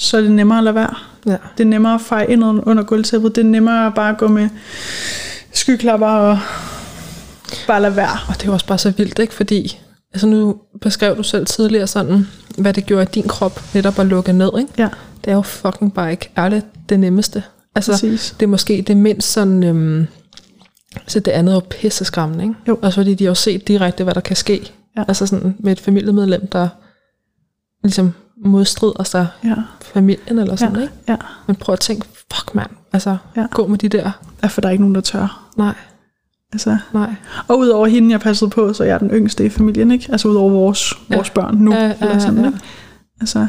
[0.00, 0.94] Så er det nemmere at lade være.
[1.26, 1.36] Ja.
[1.58, 3.36] Det er nemmere at feje ind under gulvtæppet.
[3.36, 4.48] Det er nemmere at bare gå med
[5.52, 6.38] skyklapper og
[7.66, 8.18] bare lade være.
[8.28, 9.34] Og det er også bare så vildt, ikke?
[9.34, 9.78] Fordi
[10.12, 12.26] altså nu beskrev du selv tidligere sådan,
[12.58, 14.72] hvad det gjorde i din krop, netop at lukke ned, ikke?
[14.78, 14.88] Ja.
[15.24, 17.42] Det er jo fucking bare ikke ærligt det nemmeste.
[17.74, 18.34] Altså, Præcis.
[18.40, 20.06] det er måske det mindst sådan, øhm,
[21.06, 22.54] så det andet er jo pisse skræmmende, ikke?
[22.68, 22.78] Jo.
[22.82, 24.72] Også fordi de har jo set direkte, hvad der kan ske.
[24.96, 25.04] Ja.
[25.08, 26.68] Altså sådan med et familiemedlem, der
[27.82, 28.12] ligesom
[28.44, 29.54] modstrider sig Ja.
[29.82, 30.82] familien eller sådan, Ja.
[30.82, 30.94] ikke?
[31.08, 31.16] Ja.
[31.46, 33.46] Men prøv at tænke, fuck mand, altså Ja.
[33.50, 34.10] gå med de der,
[34.42, 35.50] ja, for der er ikke nogen, der tør.
[35.56, 35.74] nej,
[36.52, 37.14] Altså, nej.
[37.48, 40.06] og udover hende, jeg passede på, så er jeg den yngste i familien, ikke?
[40.12, 41.14] Altså udover vores, Ja.
[41.14, 41.72] vores børn nu.
[41.74, 42.46] Ja, ja, eller sådan, ja, ja.
[42.48, 42.60] ikke?
[43.20, 43.48] Altså,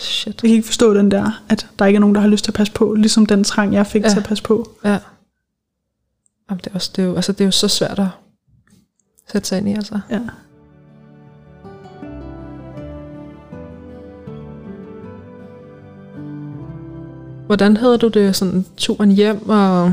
[0.00, 0.26] Shit.
[0.42, 2.50] jeg kan ikke forstå den der, at der ikke er nogen, der har lyst til
[2.50, 4.08] at passe på, ligesom den trang, jeg fik ja.
[4.08, 4.70] til at passe på.
[4.84, 4.98] Ja.
[6.50, 8.06] Jamen, det, er også, det, er jo, altså, det er jo så svært at
[9.32, 10.00] sætte sig ind i, altså.
[10.10, 10.20] Ja.
[17.48, 19.48] Hvordan havde du det sådan turen hjem?
[19.48, 19.92] Og,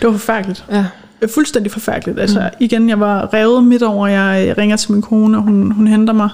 [0.00, 0.64] Det var forfærdeligt.
[0.70, 0.86] ja,
[1.34, 2.20] Fuldstændig forfærdeligt.
[2.20, 2.56] Altså, mm.
[2.64, 6.12] igen, jeg var revet midt over, jeg ringer til min kone, og hun, hun henter
[6.14, 6.28] mig.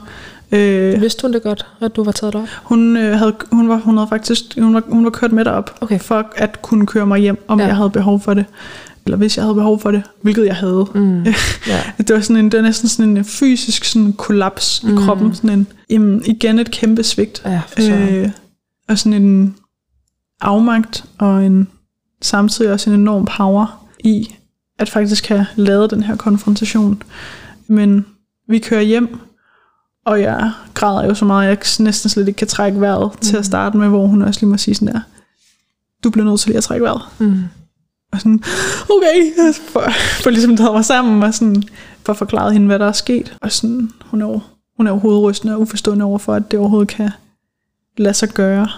[0.52, 2.48] Øh, vidste hun det godt, at du var taget op?
[2.62, 5.74] hun, øh, havde, hun, var, hun havde faktisk hun var, hun var kørt med derop,
[5.80, 5.98] Okay.
[5.98, 7.66] for at kunne køre mig hjem, om Ja.
[7.66, 8.44] jeg havde behov for det.
[9.06, 10.86] Eller hvis jeg havde behov for det, hvilket jeg havde.
[10.94, 11.22] Mm.
[11.72, 11.80] ja.
[11.98, 14.94] Det var, sådan en, det var næsten sådan en fysisk sådan kollaps mm.
[14.94, 15.34] i kroppen.
[15.34, 17.42] Sådan en, jamen, igen et kæmpe svigt.
[17.44, 17.60] Ja.
[17.90, 18.28] Øh,
[18.88, 19.54] og sådan en
[20.40, 21.68] afmagt, og en,
[22.22, 24.34] samtidig også en enorm power i,
[24.78, 27.02] at faktisk have lavet den her konfrontation.
[27.66, 28.06] Men
[28.48, 29.18] vi kører hjem,
[30.04, 33.20] og jeg græder jo så meget, at jeg næsten slet ikke kan trække vejret mm.
[33.20, 35.00] til at starte med, hvor hun også lige må sige sådan der,
[36.04, 37.02] du bliver nødt til lige at trække vejret.
[37.18, 37.42] Mm.
[38.12, 38.42] Og sådan,
[38.90, 39.32] okay,
[39.68, 39.84] for,
[40.22, 41.62] for ligesom taget mig sammen, og sådan,
[42.04, 43.36] for at forklare hende, hvad der er sket.
[43.40, 44.40] Og sådan, hun er
[44.76, 47.10] hun er jo hovedrystende og uforstående over for, at det overhovedet kan
[47.96, 48.68] lade sig gøre,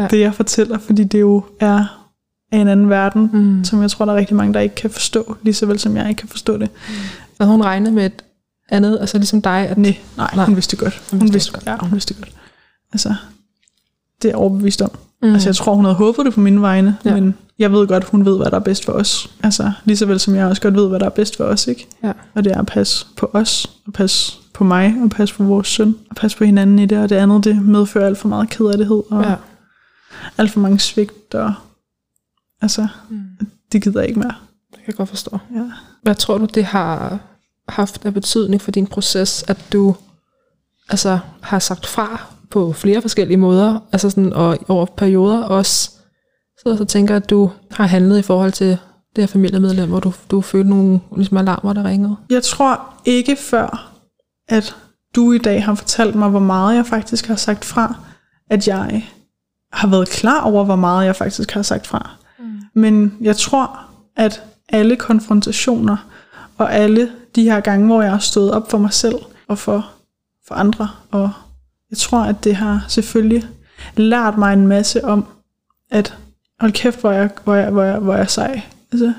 [0.00, 0.06] Ja.
[0.06, 2.06] det jeg fortæller, fordi det jo er
[2.52, 3.38] af en anden verden, Mm.
[3.38, 3.64] mm.
[3.64, 5.96] som jeg tror, der er rigtig mange, der ikke kan forstå, lige så vel som
[5.96, 6.70] jeg ikke kan forstå det.
[7.38, 8.24] Og hun regnede med et
[8.68, 10.44] andet, altså ligesom dig, at Nej, nej, Nej.
[10.44, 11.02] hun vidste det godt.
[11.10, 11.66] Hun Hun, vidste godt.
[11.66, 12.32] ja, hun vidste det godt.
[12.92, 13.08] Altså,
[14.22, 14.90] det er jeg overbevist om.
[15.22, 15.28] mm.
[15.28, 15.34] Mm.
[15.34, 17.14] Altså, jeg tror, hun havde håbet det på mine vegne, ja.
[17.14, 19.30] men jeg ved godt, hun ved, hvad der er bedst for os.
[19.42, 21.66] Altså, lige så vel som jeg også godt ved, hvad der er bedst for os,
[21.66, 21.86] ikke?
[22.04, 22.12] Ja.
[22.34, 25.68] Og det er at passe på os, og passe på mig, og passe på vores
[25.68, 28.50] søn, og passe på hinanden i det, og det andet, det medfører alt for meget
[28.50, 29.34] kederlighed, og ja.
[30.38, 31.54] Alt for mange svigt, og
[32.62, 33.46] altså, Mm.
[33.72, 34.34] det gider jeg ikke mere.
[34.70, 35.38] Det kan jeg godt forstå.
[35.54, 35.70] Ja.
[36.02, 37.18] Hvad tror du, det har
[37.68, 39.94] haft af betydning for din proces, at du
[40.88, 45.90] altså, har sagt fra på flere forskellige måder, altså sådan, og over perioder også,
[46.58, 48.78] så så tænker at du har handlet i forhold til
[49.16, 52.16] det her familiemedlem, hvor du, du følte nogle ligesom alarmer, der ringede?
[52.30, 53.92] Jeg tror ikke før,
[54.48, 54.76] at
[55.14, 57.94] du i dag har fortalt mig, hvor meget jeg faktisk har sagt fra,
[58.50, 59.08] at jeg
[59.72, 62.10] har været klar over, hvor meget jeg faktisk har sagt fra.
[62.38, 62.44] Mm.
[62.74, 63.80] Men jeg tror,
[64.16, 65.96] at alle konfrontationer
[66.58, 69.16] og alle de her gange, hvor jeg har stået op for mig selv
[69.48, 69.90] og for,
[70.48, 71.30] for andre, og
[71.90, 73.48] jeg tror, at det har selvfølgelig
[73.96, 75.24] lært mig en masse om,
[75.90, 76.16] at
[76.60, 78.62] hold kæft, hvor jeg, hvor jeg, hvor jeg, hvor jeg sej.
[78.92, 79.12] Altså,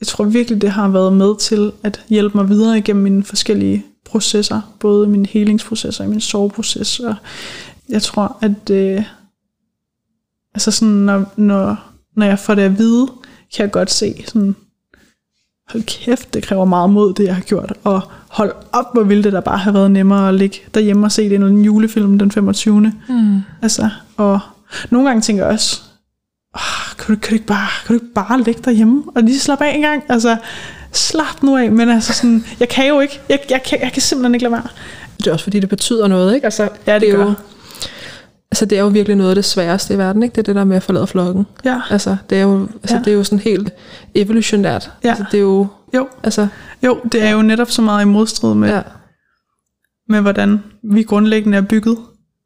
[0.00, 3.84] jeg tror virkelig, det har været med til at hjælpe mig videre igennem mine forskellige
[4.04, 4.60] processer.
[4.80, 7.00] Både mine helingsprocesser og min soveproces.
[7.00, 7.14] Og
[7.88, 9.04] jeg tror, at øh,
[10.54, 11.76] altså sådan, når, når,
[12.16, 13.06] når jeg får det at vide,
[13.56, 14.56] kan jeg godt se sådan,
[15.72, 17.72] hold kæft, det kræver meget mod, det jeg har gjort.
[17.84, 21.12] Og hold op, hvor ville det da bare have været nemmere at ligge derhjemme og
[21.12, 22.92] se det i en julefilm den 25.
[23.08, 23.40] Mm.
[23.62, 24.40] Altså, og
[24.90, 25.80] nogle gange tænker jeg også,
[26.54, 29.38] oh, kan, du, kan, du ikke bare, kan du ikke bare ligge derhjemme og lige
[29.40, 30.02] slappe af en gang?
[30.08, 30.36] Altså,
[30.92, 34.02] slap nu af, men altså sådan, jeg kan jo ikke, jeg, jeg, kan, jeg kan
[34.02, 34.66] simpelthen ikke lade være.
[35.18, 36.44] Det er også fordi, det betyder noget, ikke?
[36.44, 37.24] Altså, Ja, det er gør.
[37.24, 37.32] jo,
[38.50, 40.32] altså, det er jo virkelig noget af det sværeste i verden, ikke?
[40.34, 41.46] Det er det der med at forlade flokken.
[41.64, 43.02] Ja, Altså, det er jo, altså, Ja.
[43.02, 43.70] det er jo sådan helt
[44.14, 44.90] evolutionært.
[45.04, 45.08] Ja.
[45.08, 46.48] Altså, det er jo, jo, altså,
[46.82, 48.82] jo, det er jo netop så meget i modstrid med, ja,
[50.08, 51.98] med hvordan vi grundlæggende er bygget,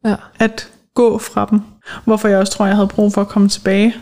[0.05, 1.61] ja, at gå fra dem.
[2.05, 3.95] Hvorfor jeg også tror, jeg havde brug for at komme tilbage,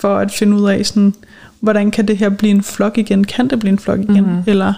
[0.00, 1.14] for at finde ud af, sådan,
[1.60, 3.24] hvordan kan det her blive en flok igen?
[3.24, 4.10] Kan det blive en flok igen?
[4.14, 4.24] Mhm.
[4.24, 4.42] Mm-hmm.
[4.46, 4.74] Eller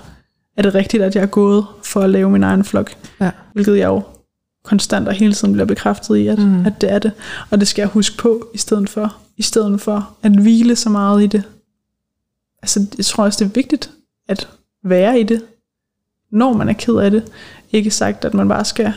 [0.57, 2.91] er det rigtigt, at jeg er gået for at lave min egen flok?
[3.21, 3.31] ja.
[3.53, 4.03] Hvilket jeg jo
[4.65, 6.67] konstant og hele tiden bliver bekræftet i, at, mm.
[6.67, 7.13] at det er det.
[7.51, 10.91] Og det skal jeg huske på, i stedet for, i stedet for at hvile så
[10.91, 11.43] meget i det.
[12.63, 13.91] Altså, jeg tror også, det er vigtigt
[14.29, 14.49] at
[14.85, 15.43] være i det,
[16.33, 17.25] når man er ked af det.
[17.73, 18.93] Ikke sagt, at man bare skal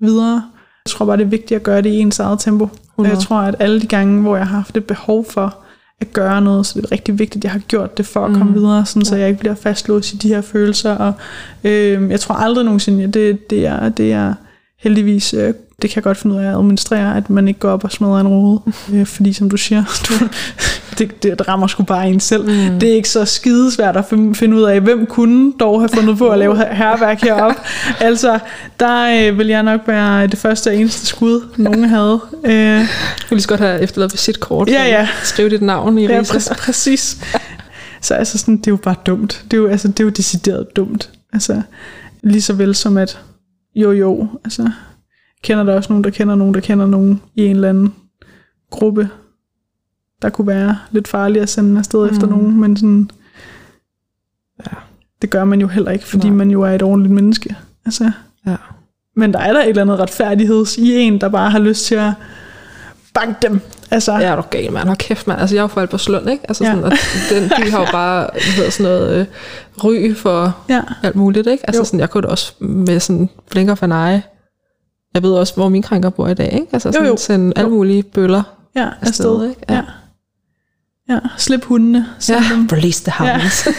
[0.00, 0.42] videre,
[0.86, 2.64] Jeg tror bare, det er vigtigt at gøre det i ens eget tempo.
[2.64, 2.74] 100.
[2.96, 5.56] Og jeg tror, at alle de gange, hvor jeg har haft et behov for
[6.00, 8.32] at gøre noget, så det er rigtig vigtigt, at jeg har gjort det for at
[8.32, 8.54] komme mm.
[8.54, 10.96] videre, sådan, så jeg ikke bliver fastlåst i de her følelser.
[10.96, 11.12] Og,
[11.64, 14.34] øh, jeg tror aldrig nogensinde, at det, det, er, det er
[14.82, 17.70] heldigvis øh, det kan jeg godt finde ud af at administrere, at man ikke går
[17.70, 18.60] op og smadrer en rode.
[18.92, 20.28] Øh, fordi som du siger, du,
[20.98, 22.42] det, det rammer sgu bare en selv.
[22.42, 22.78] Mm.
[22.78, 24.04] Det er ikke så skidesvært at
[24.34, 27.60] finde ud af, hvem kunne dog have fundet på at lave herværk heroppe.
[28.08, 28.38] altså,
[28.80, 32.20] der øh, vil jeg nok være det første og eneste skud, nogen havde.
[32.44, 32.88] Øh, jeg
[33.30, 34.68] vil lige godt have efterladet visitkort.
[34.68, 35.08] Ja, ja.
[35.22, 37.18] Skrive dit navn i ja, præ- præcis.
[38.00, 39.44] Så altså sådan, det er jo bare dumt.
[39.50, 41.10] Det er jo, altså, det er jo decideret dumt.
[41.32, 41.62] Altså,
[42.22, 43.18] lige så vel som at,
[43.74, 44.70] jo jo, altså,
[45.42, 47.94] kender der også nogen, der kender nogen, der kender nogen i en eller anden
[48.70, 49.08] gruppe,
[50.22, 52.14] der kunne være lidt farlige at sende afsted mm.
[52.14, 53.10] efter nogen, men sådan,
[54.66, 54.76] ja,
[55.22, 56.36] det gør man jo heller ikke, fordi Nej.
[56.36, 57.56] man jo er et ordentligt menneske.
[57.84, 58.10] Altså,
[58.46, 58.56] ja.
[59.16, 61.94] Men der er der et eller andet retfærdigheds i en, der bare har lyst til
[61.94, 62.12] at
[63.14, 63.60] banke dem.
[63.92, 64.12] Altså.
[64.12, 64.86] Ja, er du gal, mand.
[64.86, 65.40] Hold kæft, mand.
[65.40, 66.44] Altså, jeg er jo fra Alberslund, ikke?
[66.48, 66.86] Altså, sådan, ja.
[66.86, 66.98] at
[67.30, 69.26] den by har jo bare hvad hedder sådan noget, øh,
[69.84, 70.82] ry for ja.
[71.02, 71.64] alt muligt, ikke?
[71.66, 74.20] Altså, sådan, jeg kunne da også med sådan blinker for nej
[75.14, 76.66] jeg ved også, hvor min krænker bor i dag, ikke?
[76.72, 77.16] Altså sådan, jo, jo.
[77.16, 78.42] sende alle mulige bøller
[78.74, 79.06] ja, afsted.
[79.06, 79.60] afsted ikke?
[79.68, 79.74] Ja.
[79.74, 79.82] ja.
[81.08, 82.06] Ja, slip hundene.
[82.28, 82.68] Ja, dem.
[82.72, 83.66] release the hounds.
[83.66, 83.72] Ja.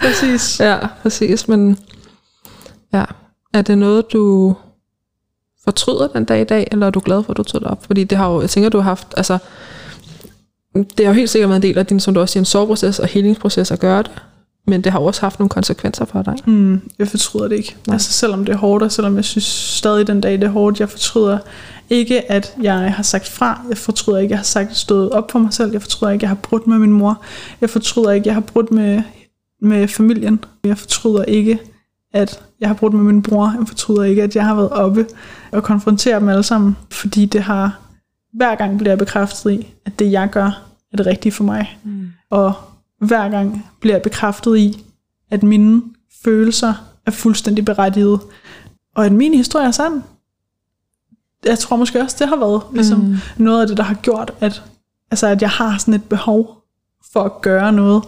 [0.08, 0.60] præcis.
[0.60, 1.48] Ja, præcis.
[1.48, 1.78] Men
[2.92, 3.04] ja,
[3.54, 4.54] er det noget, du
[5.64, 7.86] fortryder den dag i dag, eller er du glad for, at du tog det op?
[7.86, 9.38] Fordi det har jo, jeg tænker, du har haft, altså,
[10.74, 12.44] det har jo helt sikkert været en del af din, som du også siger, en
[12.44, 14.10] soveproces og helingsproces at gøre det.
[14.66, 16.34] Men det har også haft nogle konsekvenser for dig.
[16.46, 17.76] Mm, jeg fortryder det ikke.
[17.86, 17.94] Nej.
[17.94, 20.80] Altså selvom det er hårdt, og selvom jeg synes stadig den dag det er hårdt,
[20.80, 21.38] jeg fortryder
[21.90, 23.60] ikke, at jeg har sagt fra.
[23.68, 25.72] Jeg fortryder ikke, at jeg har sagt stået op for mig selv.
[25.72, 27.22] Jeg fortryder ikke, at jeg har brudt med min mor.
[27.60, 29.02] Jeg fortryder ikke, at jeg har brudt med,
[29.62, 30.44] med familien.
[30.64, 31.58] Jeg fortryder ikke,
[32.14, 33.54] at jeg har brudt med min bror.
[33.58, 35.06] Jeg fortryder ikke, at jeg har været oppe
[35.52, 36.76] og konfrontere dem alle sammen.
[36.90, 37.80] Fordi det har
[38.32, 40.62] hver gang bliver jeg bekræftet i, at det jeg gør,
[40.92, 41.78] er det rigtige for mig.
[41.84, 42.08] Mm.
[42.30, 42.54] Og
[42.98, 44.84] hver gang bliver jeg bekræftet i,
[45.30, 45.82] at mine
[46.24, 46.74] følelser
[47.06, 48.20] er fuldstændig berettiget.
[48.94, 50.02] Og at min historie er sand.
[51.44, 53.16] Jeg tror måske også, det har været ligesom, mm.
[53.36, 54.62] noget af det, der har gjort, at,
[55.10, 56.64] altså, at jeg har sådan et behov
[57.12, 58.02] for at gøre noget.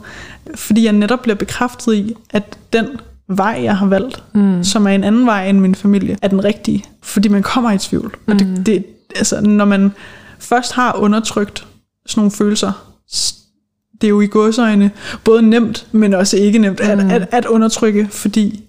[0.54, 2.86] Fordi jeg netop bliver bekræftet i, at den
[3.28, 4.64] vej, jeg har valgt, mm.
[4.64, 6.84] som er en anden vej end min familie, er den rigtige.
[7.02, 8.14] Fordi man kommer i tvivl.
[8.26, 8.32] Mm.
[8.32, 8.64] Og det, mm.
[8.64, 8.84] det,
[9.16, 9.92] altså, når man
[10.38, 11.66] først har undertrykt
[12.06, 12.72] sådan nogle følelser,
[14.00, 14.90] det er jo i godsøjne
[15.24, 16.90] både nemt, men også ikke nemt mm.
[16.90, 18.62] at, at, at undertrykke, fordi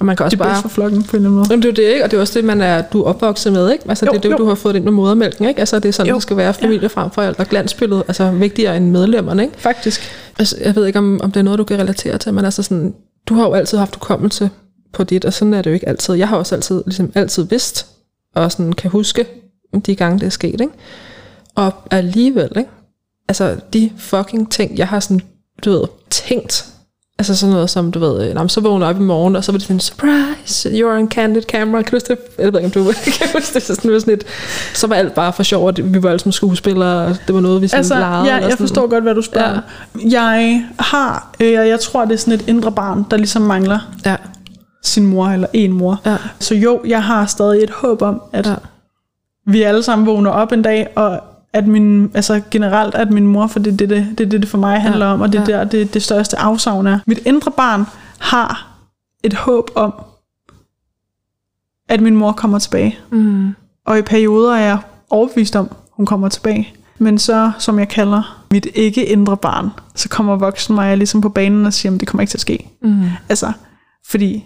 [0.00, 1.46] og man kan også det er bare, for flokken på en eller anden måde.
[1.50, 2.04] Jamen, det er det, ikke?
[2.04, 3.84] Og det er også det, man er, du er opvokset med, ikke?
[3.88, 4.36] Altså, jo, det er det, jo.
[4.36, 5.60] du har fået ind med modermælken, ikke?
[5.60, 6.14] Altså, det er sådan, jo.
[6.14, 6.86] det skal være familie ja.
[6.86, 9.54] frem for alt, og glansbilledet, altså vigtigere end medlemmerne, ikke?
[9.58, 10.00] Faktisk.
[10.38, 12.62] Altså, jeg ved ikke, om, om det er noget, du kan relatere til, men altså
[12.62, 12.94] sådan,
[13.26, 14.50] du har jo altid haft hukommelse
[14.92, 16.14] på dit, og sådan er det jo ikke altid.
[16.14, 17.86] Jeg har også altid, ligesom altid vidst,
[18.34, 19.26] og sådan kan huske
[19.86, 20.72] de gange, det er sket, ikke?
[21.54, 22.70] Og alligevel, ikke?
[23.28, 25.20] altså de fucking ting, jeg har sådan,
[25.64, 26.66] du ved, tænkt,
[27.18, 29.58] altså sådan noget som, du ved, øh, så vågner op i morgen, og så var
[29.58, 32.18] det sådan, surprise, you're on candid camera, kan du huske det?
[32.38, 34.24] Jeg ved ikke, om du kan huske det, så, sådan, sådan lidt,
[34.74, 37.40] så var alt bare for sjov, at vi var alle som skuespillere, og det var
[37.40, 38.24] noget, vi sådan altså, legede.
[38.24, 39.60] Ja, jeg forstår godt, hvad du spørger.
[39.94, 40.08] Ja.
[40.10, 44.16] Jeg har, øh, jeg tror, det er sådan et indre barn, der ligesom mangler ja.
[44.82, 46.00] sin mor, eller en mor.
[46.06, 46.16] Ja.
[46.40, 48.54] Så jo, jeg har stadig et håb om, at ja.
[49.46, 51.20] vi alle sammen vågner op en dag, og
[51.52, 54.48] at min, altså generelt, at min mor, for det er det, det, det, det, det
[54.48, 55.58] for mig handler ja, om, og det er ja.
[55.58, 56.98] der, det, det største afsavn er.
[57.06, 57.84] Mit indre barn
[58.18, 58.78] har
[59.24, 59.92] et håb om,
[61.88, 62.98] at min mor kommer tilbage.
[63.10, 63.54] Mm.
[63.86, 64.78] Og i perioder er jeg
[65.10, 66.74] overbevist om, hun kommer tilbage.
[66.98, 71.28] Men så, som jeg kalder mit ikke indre barn, så kommer voksen mig ligesom på
[71.28, 72.70] banen og siger, at det kommer ikke til at ske.
[72.82, 73.02] Mm.
[73.28, 73.52] Altså,
[74.10, 74.44] fordi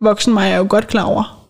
[0.00, 1.41] voksen mig er jo godt klar over,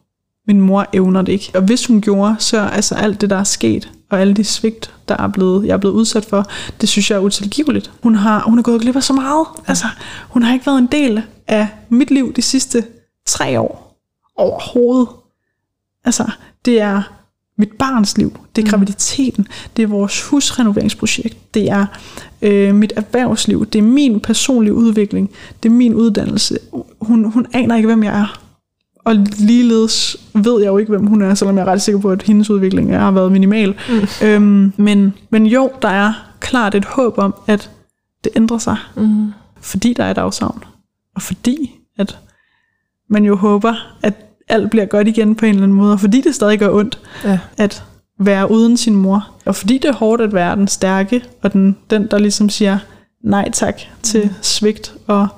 [0.46, 1.50] min mor evner det ikke.
[1.54, 4.94] Og hvis hun gjorde, så altså alt det, der er sket, og alle de svigt,
[5.08, 6.46] der er blevet, jeg er blevet udsat for,
[6.80, 7.92] det synes jeg er utilgiveligt.
[8.02, 9.46] Hun har, hun har gået glip af så meget.
[9.66, 9.86] Altså,
[10.28, 12.84] hun har ikke været en del af mit liv de sidste
[13.26, 13.98] tre år.
[14.36, 15.08] Overhovedet.
[16.04, 16.30] Altså,
[16.64, 17.02] det er
[17.58, 18.70] mit barns liv, det er mm.
[18.70, 21.86] graviditeten, det er vores husrenoveringsprojekt, det er
[22.42, 25.30] øh, mit erhvervsliv, det er min personlige udvikling,
[25.62, 26.58] det er min uddannelse.
[27.00, 28.41] Hun, hun aner ikke, hvem jeg er.
[29.04, 32.10] Og ligeledes ved jeg jo ikke, hvem hun er, selvom jeg er ret sikker på,
[32.10, 33.74] at hendes udvikling har været minimal.
[33.88, 34.26] Mm.
[34.26, 37.70] Øhm, men, men jo, der er klart et håb om, at
[38.24, 38.76] det ændrer sig.
[38.96, 39.32] Mm.
[39.60, 40.64] Fordi der er et afsavn.
[41.14, 42.18] Og fordi, at
[43.10, 44.14] man jo håber, at
[44.48, 45.92] alt bliver godt igen på en eller anden måde.
[45.92, 47.38] Og fordi det stadig gør ondt, ja.
[47.56, 47.84] at
[48.18, 49.28] være uden sin mor.
[49.44, 52.78] Og fordi det er hårdt at være den stærke, og den, den der ligesom siger
[53.24, 54.30] nej tak til mm.
[54.42, 55.28] svigt og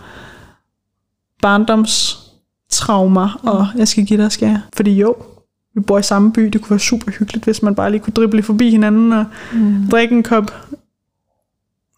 [1.42, 2.23] barndoms
[2.74, 3.48] traumer, mm.
[3.48, 4.62] og jeg skal give dig skære.
[4.76, 5.16] Fordi jo,
[5.74, 6.42] vi bor i samme by.
[6.42, 9.88] Det kunne være super hyggeligt, hvis man bare lige kunne drible forbi hinanden og mm.
[9.90, 10.54] drikke en kop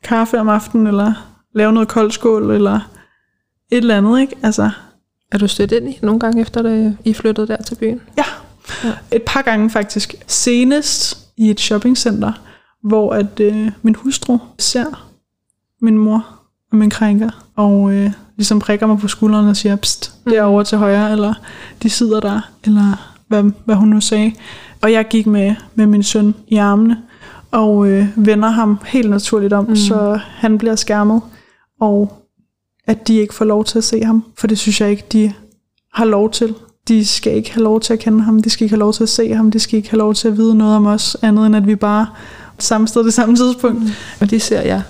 [0.04, 1.12] kaffe om aftenen, eller
[1.54, 2.80] lave noget koldskål, eller
[3.70, 4.36] et eller andet, ikke?
[4.42, 4.70] Altså,
[5.32, 8.00] er du stødt ind i nogle gange efter, at I flyttede der til byen?
[8.18, 8.24] Ja,
[8.84, 8.92] ja.
[9.12, 10.14] et par gange faktisk.
[10.26, 12.32] Senest i et shoppingcenter,
[12.82, 15.10] hvor at øh, min hustru ser
[15.80, 16.35] min mor
[16.72, 20.42] og min krænker, og øh, ligesom prikker mig på skulderen og siger, pst, det er
[20.42, 21.34] over til højre, eller
[21.82, 24.32] de sidder der, eller hvad, hvad hun nu sagde.
[24.82, 26.98] Og jeg gik med, med min søn i armene,
[27.50, 29.76] og øh, vender ham helt naturligt om, mm.
[29.76, 31.20] så han bliver skærmet,
[31.80, 32.12] og
[32.86, 35.32] at de ikke får lov til at se ham, for det synes jeg ikke, de
[35.94, 36.54] har lov til.
[36.88, 39.02] De skal ikke have lov til at kende ham, de skal ikke have lov til
[39.02, 41.46] at se ham, de skal ikke have lov til at vide noget om os, andet
[41.46, 42.06] end at vi bare
[42.58, 43.82] samme sted det samme tidspunkt.
[43.82, 43.88] Mm.
[44.20, 44.82] Og de ser jeg.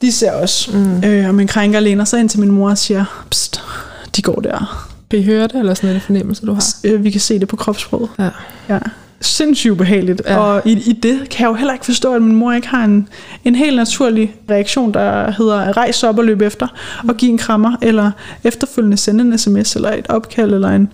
[0.00, 0.70] De ser os.
[0.72, 1.04] Mm.
[1.04, 3.62] Øh, og min krænker læner sig ind til min mor og siger, Psst,
[4.16, 4.88] de går der.
[5.10, 6.64] Kan I høre det, eller sådan en fornemmelse, du har?
[6.84, 8.08] Øh, vi kan se det på kropssproget.
[8.18, 8.30] Ja.
[8.68, 8.78] ja
[9.20, 10.22] sindssygt ubehageligt.
[10.26, 10.36] Ja.
[10.36, 12.84] Og i, i det kan jeg jo heller ikke forstå, at min mor ikke har
[12.84, 13.08] en,
[13.44, 16.66] en helt naturlig reaktion, der hedder at rejse op og løbe efter,
[17.02, 17.08] mm.
[17.08, 18.10] og give en krammer, eller
[18.44, 20.92] efterfølgende sende en sms, eller et opkald, eller en,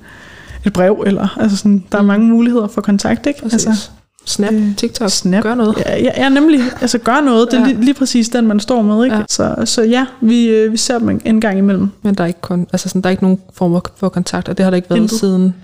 [0.66, 2.08] et brev, eller altså sådan, der er mm.
[2.08, 3.42] mange muligheder for kontakt, ikke?
[3.42, 3.66] Præcis.
[3.66, 3.90] Altså,
[4.24, 5.42] Snap, øh, TikTok, snap.
[5.42, 5.76] gør noget.
[5.86, 6.60] Ja, ja, ja nemlig.
[6.80, 7.48] Altså gør noget.
[7.50, 7.66] Det er ja.
[7.66, 9.04] lige, lige præcis den, man står med.
[9.04, 9.16] Ikke?
[9.16, 9.22] Ja.
[9.28, 11.88] Så, så ja, vi, øh, vi ser dem en gang imellem.
[12.02, 14.56] Men der er ikke, kun, altså sådan, der er ikke nogen form for kontakt, og
[14.58, 15.18] det har der ikke været Intet.
[15.18, 15.54] siden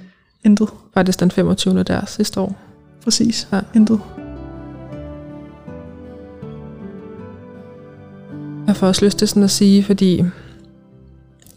[0.45, 0.69] Intet.
[0.95, 1.83] faktisk den 25.
[1.83, 2.57] der sidste år.
[3.05, 3.49] Præcis.
[3.53, 3.61] Ja.
[3.75, 4.01] Intet.
[8.67, 10.25] Jeg får også lyst til sådan at sige, fordi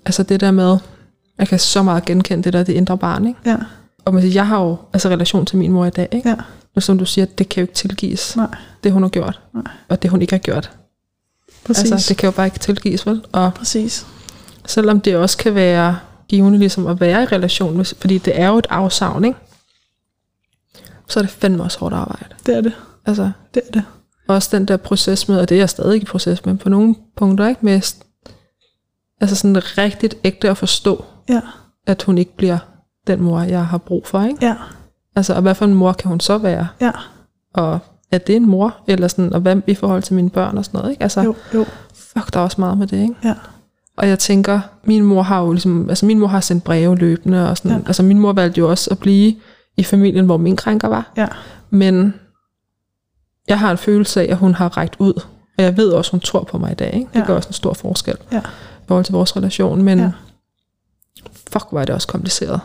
[0.06, 0.78] altså det der med,
[1.38, 3.40] jeg kan så meget genkende det der, det indre barn, ikke?
[3.46, 3.58] Ja.
[4.06, 6.30] Og man siger, jeg har jo altså relation til min mor i dag, ikke?
[6.30, 6.36] Ja.
[6.76, 8.36] Og som du siger, det kan jo ikke tilgives.
[8.36, 8.56] Nej.
[8.84, 9.40] Det hun har gjort.
[9.54, 9.64] Nej.
[9.90, 10.72] Og det hun ikke har gjort.
[11.66, 11.92] Præcis.
[11.92, 13.26] Altså, det kan jo bare ikke tilgives, vel?
[13.32, 14.06] Og Præcis.
[14.66, 18.58] Selvom det også kan være givende ligesom at være i relation, fordi det er jo
[18.58, 19.38] et afsavn, ikke?
[21.12, 22.36] så er det fandme også hårdt arbejde.
[22.46, 22.74] Det er det.
[23.06, 23.84] Altså, det er det.
[24.28, 26.96] Også den der proces med, og det er jeg stadig i proces med, på nogle
[27.16, 27.66] punkter, ikke?
[27.66, 27.82] Med,
[29.22, 31.42] altså sådan rigtigt ægte at forstå, ja.
[31.88, 32.58] at hun ikke bliver
[33.08, 34.46] den mor, jeg har brug for, ikke?
[34.46, 34.56] Ja.
[35.16, 36.68] Altså, og hvad for en mor kan hun så være?
[36.82, 36.92] Ja.
[37.54, 37.80] Og
[38.12, 38.78] er det en mor?
[38.88, 41.04] Eller sådan, og hvad i forhold til mine børn og sådan noget, ikke?
[41.04, 41.66] Altså, jo, jo.
[41.94, 43.16] fuck, der er også meget med det, ikke?
[43.24, 43.34] Ja.
[43.98, 47.50] Og jeg tænker, min mor har jo ligesom, altså min mor har sendt breve løbende,
[47.50, 47.88] og sådan, ja.
[47.88, 49.36] altså min mor valgte jo også at blive
[49.78, 51.12] i familien, hvor min krænker var.
[51.18, 51.28] Ja.
[51.70, 52.14] Men
[53.48, 55.14] jeg har en følelse af, at hun har rækket ud.
[55.58, 56.94] Og jeg ved også, at hun tror på mig i dag.
[56.94, 57.08] Ikke?
[57.14, 57.26] Det ja.
[57.26, 58.40] gør også en stor forskel ja.
[58.40, 59.82] i forhold til vores relation.
[59.82, 60.12] Men ja.
[61.52, 62.60] fuck, er det også kompliceret.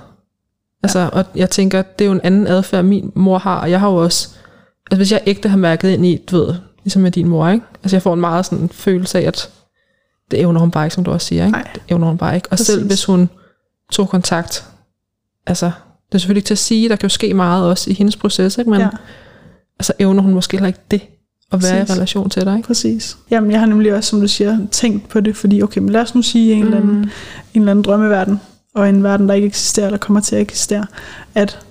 [0.82, 3.60] Altså, og jeg tænker, det er jo en anden adfærd, min mor har.
[3.60, 4.28] Og jeg har jo også,
[4.90, 6.54] altså hvis jeg ægte har mærket ind i, du ved,
[6.84, 7.66] ligesom med din mor, ikke?
[7.82, 9.50] Altså jeg får en meget sådan følelse af, at
[10.30, 11.46] det evner hun bare ikke, som du også siger.
[11.46, 11.58] Ikke?
[11.58, 11.68] Nej.
[11.74, 12.48] Det evner hun bare ikke.
[12.48, 12.66] Og Præcis.
[12.66, 13.28] selv hvis hun
[13.92, 14.64] tog kontakt,
[15.46, 15.66] altså
[16.08, 18.16] det er selvfølgelig ikke til at sige, der kan jo ske meget også i hendes
[18.16, 18.70] proces, ikke?
[18.70, 18.88] men ja.
[19.78, 21.00] altså evner hun måske heller ikke det,
[21.52, 21.94] at være Præcis.
[21.94, 22.56] i relation til dig.
[22.56, 22.66] Ikke?
[22.66, 23.16] Præcis.
[23.30, 26.00] Jamen, jeg har nemlig også, som du siger, tænkt på det, fordi okay, men lad
[26.00, 26.64] os nu sige en, mm.
[26.66, 26.96] eller, anden,
[27.54, 28.40] en eller anden drømmeverden,
[28.76, 30.86] og en verden, der ikke eksisterer, eller kommer til at eksistere,
[31.34, 31.66] at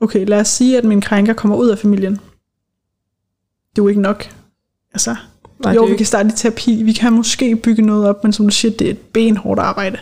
[0.00, 2.12] okay, lad os sige, at min krænker kommer ud af familien.
[3.70, 4.24] Det er jo ikke nok.
[4.92, 5.16] Altså,
[5.64, 8.46] Nej, jo, vi kan starte i terapi, vi kan måske bygge noget op, men som
[8.46, 9.98] du siger, det er et benhårdt arbejde.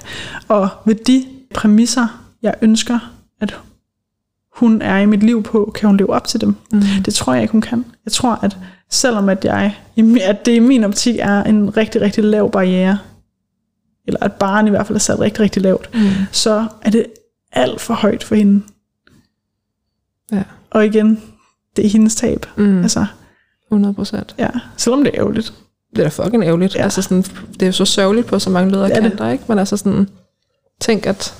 [0.48, 1.24] Og ved de
[1.54, 2.98] præmisser, jeg ønsker,
[3.40, 3.60] at
[4.52, 6.56] hun er i mit liv på, kan hun leve op til dem.
[6.72, 6.82] Mm.
[7.04, 7.84] Det tror jeg ikke, hun kan.
[8.04, 8.56] Jeg tror, at
[8.90, 9.76] selvom at, jeg,
[10.22, 12.98] at det i min optik er en rigtig, rigtig lav barriere,
[14.06, 16.00] eller at barn i hvert fald er sat rigtig, rigtig lavt, mm.
[16.32, 17.06] så er det
[17.52, 18.62] alt for højt for hende.
[20.32, 20.42] Ja.
[20.70, 21.22] Og igen,
[21.76, 22.46] det er hendes tab.
[22.56, 22.82] Mm.
[22.82, 23.06] Altså,
[23.70, 24.34] 100 procent.
[24.38, 25.54] Ja, selvom det er ærgerligt.
[25.90, 26.74] Det er da fucking ærgerligt.
[26.74, 26.82] Ja.
[26.82, 29.44] Altså sådan, det er jo så sørgeligt på så mange ledere kanter, ikke?
[29.48, 30.08] Men altså sådan,
[30.80, 31.34] tænk at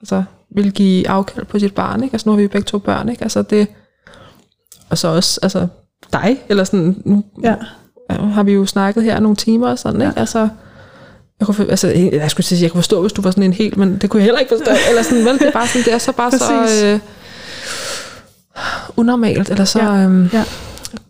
[0.00, 2.14] altså, vil give afkald på sit barn, ikke?
[2.14, 3.22] Altså nu har vi begge to børn, ikke?
[3.22, 3.68] Altså det,
[4.90, 5.68] og så også, altså
[6.12, 7.56] dig, eller sådan, nu ja.
[8.10, 10.12] har vi jo snakket her nogle timer og sådan, ikke?
[10.16, 10.20] Ja.
[10.20, 10.48] Altså,
[11.40, 13.76] jeg kunne, altså, jeg skulle sige, jeg kunne forstå, hvis du var sådan en helt,
[13.76, 14.70] men det kunne jeg heller ikke forstå.
[14.88, 17.00] Eller sådan, vel, det er bare sådan, det er så bare så øh,
[18.96, 20.08] unormalt, eller så ja.
[20.08, 20.44] Øh, ja.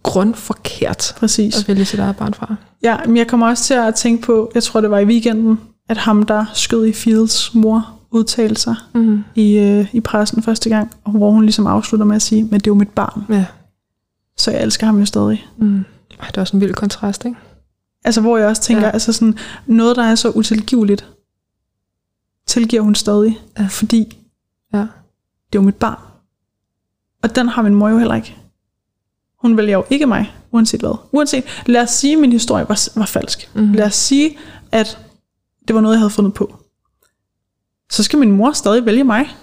[0.02, 1.58] grundforkert Præcis.
[1.58, 2.54] at vælge sit eget barn fra.
[2.82, 5.60] Ja, men jeg kommer også til at tænke på, jeg tror det var i weekenden,
[5.88, 9.24] at ham, der skød i Fields mor, udtale sig mm.
[9.34, 12.60] i, øh, i pressen første gang, og hvor hun ligesom afslutter med at sige, men
[12.60, 13.24] det er jo mit barn.
[13.30, 13.44] Ja.
[14.36, 15.46] Så jeg elsker ham jo stadig.
[15.56, 15.84] Mm.
[16.20, 17.36] Ej, det er også en vild kontrast, ikke?
[18.04, 18.90] Altså hvor jeg også tænker, ja.
[18.90, 21.06] altså sådan, noget der er så utilgiveligt,
[22.46, 23.66] tilgiver hun stadig, ja.
[23.66, 24.18] fordi
[24.72, 24.78] ja.
[24.78, 25.98] det er jo mit barn.
[27.22, 28.36] Og den har min mor jo heller ikke.
[29.40, 30.98] Hun vælger jo ikke mig, uanset hvad.
[31.12, 33.50] Uanset, lad os sige, at min historie var, var falsk.
[33.54, 33.72] Mm.
[33.72, 34.38] Lad os sige,
[34.72, 34.98] at
[35.68, 36.58] det var noget, jeg havde fundet på
[37.90, 39.36] så skal min mor stadig vælge mig.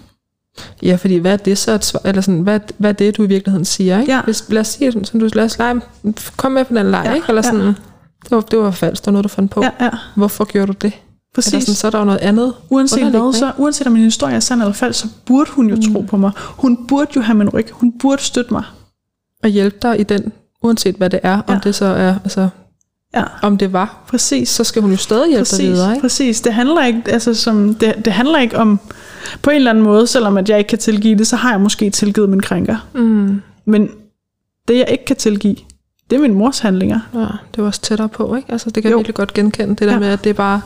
[0.82, 1.72] Ja, fordi hvad er det så?
[1.72, 3.99] Et svar, eller sådan, hvad, hvad er det, du i virkeligheden siger?
[3.99, 4.14] Ikke?
[4.14, 4.22] Ja.
[4.22, 5.82] Hvis, lad os sige, sådan, du, lad os lege,
[6.38, 7.26] kom med på den leg, Ja, ikke?
[7.30, 7.74] Eller sådan, ja.
[8.30, 9.63] Det, var, det var falsk, det var noget, du fandt på.
[9.63, 9.89] Ja, ja.
[10.15, 10.93] Hvorfor gjorde du det?
[11.36, 11.53] Præcis.
[11.53, 12.53] Eller sådan, så er der jo noget andet.
[12.69, 15.76] Uanset hvad, så, uanset om min historie er sand eller falsk, så burde hun jo
[15.76, 15.93] mm.
[15.93, 16.32] tro på mig.
[16.38, 17.67] Hun burde jo have min ryg.
[17.71, 18.63] Hun burde støtte mig.
[19.43, 20.32] Og hjælpe dig i den,
[20.63, 21.59] uanset hvad det er, om Ja.
[21.63, 22.49] det så er, altså,
[23.15, 24.49] Ja, om det var, præcis.
[24.49, 26.01] så skal hun jo stadig hjælpe præcis, dig videre, ikke?
[26.01, 26.41] Præcis.
[26.41, 28.80] Det handler ikke, altså som, det, det handler ikke om,
[29.41, 31.61] på en eller anden måde, selvom at jeg ikke kan tilgive det, så har jeg
[31.61, 32.88] måske tilgivet min krænker.
[32.93, 33.41] Mm.
[33.65, 33.89] Men
[34.67, 35.55] det jeg ikke kan tilgive,
[36.10, 36.99] det er min mors handlinger.
[37.14, 38.51] Ja, det var også tættere på, ikke?
[38.51, 38.97] Altså, det kan Jo.
[38.97, 39.99] jeg virkelig godt genkende, det der Ja.
[39.99, 40.62] med, at det er bare,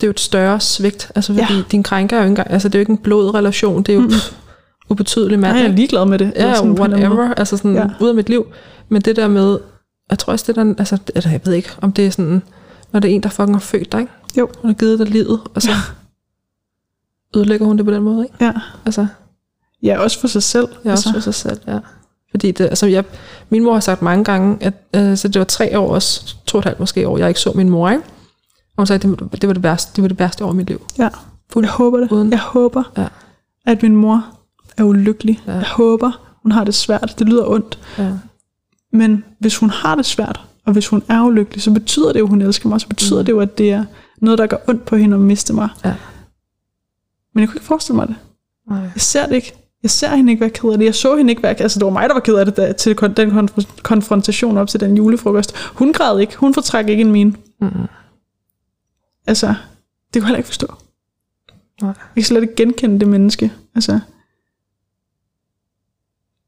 [0.00, 1.56] det er jo et større svigt, altså fordi Ja.
[1.58, 1.62] ja.
[1.70, 3.96] din krænker er jo ikke engang, altså det er jo ikke en blodrelation, det er
[4.02, 4.32] jo pff,
[4.90, 6.32] ubetydelig mand, Nej, jeg er ligeglad med det.
[6.36, 7.80] Ja, sådan whatever, altså sådan Ja.
[7.82, 7.88] ja.
[8.00, 8.46] ud af mit liv.
[8.88, 9.58] Men det der med,
[10.10, 12.42] jeg tror også det der, altså, eller jeg ved ikke, om det er sådan,
[12.92, 14.12] når det er en, der fucking har født dig, ikke?
[14.38, 14.48] Jo.
[14.62, 15.76] Hun har givet dig livet, og så Ja.
[17.38, 18.44] ødelægger hun det på den måde, ikke?
[18.44, 18.52] Ja.
[18.84, 19.06] Altså,
[19.82, 20.68] ja, også for sig selv.
[20.84, 21.78] jeg også for sig selv, ja.
[22.36, 23.04] Fordi det, altså jeg,
[23.50, 26.58] min mor har sagt mange gange, at altså, det var tre år, også to og
[26.58, 28.02] et halvt måske år, jeg ikke så min mor, ikke?
[28.76, 30.56] Og hun sagde, at det, det, var det, værste, det var det værste år i
[30.56, 30.86] mit liv.
[30.98, 31.08] Ja.
[31.56, 32.12] Jeg håber det.
[32.12, 33.06] Uden- Jeg håber, Ja.
[33.66, 34.26] at min mor
[34.76, 35.40] er ulykkelig.
[35.46, 35.52] Ja.
[35.52, 37.14] Jeg håber, hun har det svært.
[37.18, 37.78] Det lyder ondt.
[37.98, 38.12] Ja.
[38.92, 42.24] Men hvis hun har det svært, og hvis hun er ulykkelig, så betyder det jo,
[42.24, 42.80] at hun elsker mig.
[42.80, 43.24] Så betyder Mm.
[43.24, 43.84] det jo, at det er
[44.20, 45.68] noget, der gør ondt på hende at miste mig.
[45.84, 45.94] Ja.
[47.34, 48.16] Men jeg kunne ikke forestille mig det.
[48.70, 48.78] Nej.
[48.80, 49.52] Jeg ser det ikke.
[49.86, 50.84] Jeg ser hende ikke være ked af det.
[50.84, 51.60] Jeg så hende ikke være...
[51.60, 54.68] Altså, det var mig, der var ked af det da, til den konf- konfrontation op
[54.68, 55.56] til den julefrokost.
[55.56, 56.36] Hun græd ikke.
[56.36, 57.36] Hun fortræk ikke en min.
[57.60, 57.86] Mm-mm.
[59.26, 59.54] Altså, det
[60.12, 60.66] kunne jeg heller ikke forstå.
[61.82, 61.88] Nej.
[61.88, 63.52] Jeg kan slet ikke genkende det menneske.
[63.74, 64.00] Altså,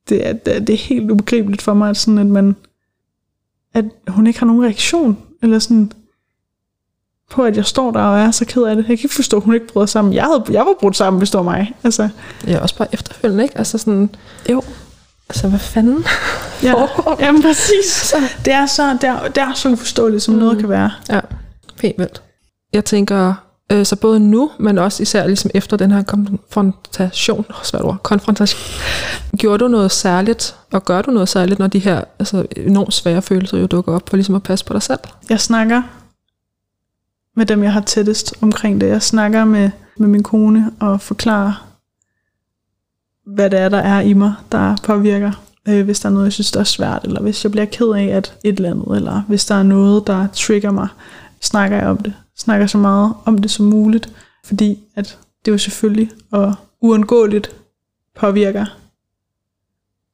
[0.08, 2.56] det er, det er, det er helt ubegribeligt for mig, at, sådan, at, man,
[3.74, 5.18] at hun ikke har nogen reaktion.
[5.42, 5.92] Eller sådan,
[7.30, 8.88] på at jeg står der og er så ked af det.
[8.88, 10.14] Jeg kan ikke forstå, at hun ikke bryder sammen.
[10.14, 11.72] Jeg, havde, jeg var brudt sammen, hvis det var mig.
[11.84, 12.08] Altså,
[12.46, 13.58] Ja, også bare efterfølgende, ikke?
[13.58, 14.10] Altså sådan,
[14.50, 14.62] jo.
[15.28, 16.04] altså hvad fanden?
[16.62, 17.16] Ja, foregår?
[17.20, 18.14] jamen præcis.
[18.44, 20.40] Det er så, det er, det er så uforståeligt, som mm.
[20.40, 20.90] noget kan være.
[21.10, 21.20] Ja,
[21.82, 22.22] helt vildt.
[22.72, 23.34] Jeg tænker,
[23.72, 27.98] øh, så både nu, men også især ligesom efter den her konfrontation, oh, svært ord,
[28.02, 28.60] konfrontation,
[29.36, 33.22] gjorde du noget særligt, og gør du noget særligt, når de her altså, enormt svære
[33.22, 35.00] følelser jo dukker op, for ligesom at passe på dig selv?
[35.30, 35.82] Jeg snakker
[37.38, 38.88] med dem, jeg har tættest omkring det.
[38.88, 41.68] Jeg snakker med, med min kone og forklarer,
[43.26, 45.32] hvad det er, der er i mig, der påvirker.
[45.68, 47.86] Øh, hvis der er noget, jeg synes, der er svært, eller hvis jeg bliver ked
[47.86, 50.88] af at et eller andet, eller hvis der er noget, der trigger mig,
[51.40, 52.14] snakker jeg om det.
[52.36, 54.12] Snakker så meget om det som muligt,
[54.44, 57.50] fordi at det jo selvfølgelig og uundgåeligt
[58.16, 58.66] påvirker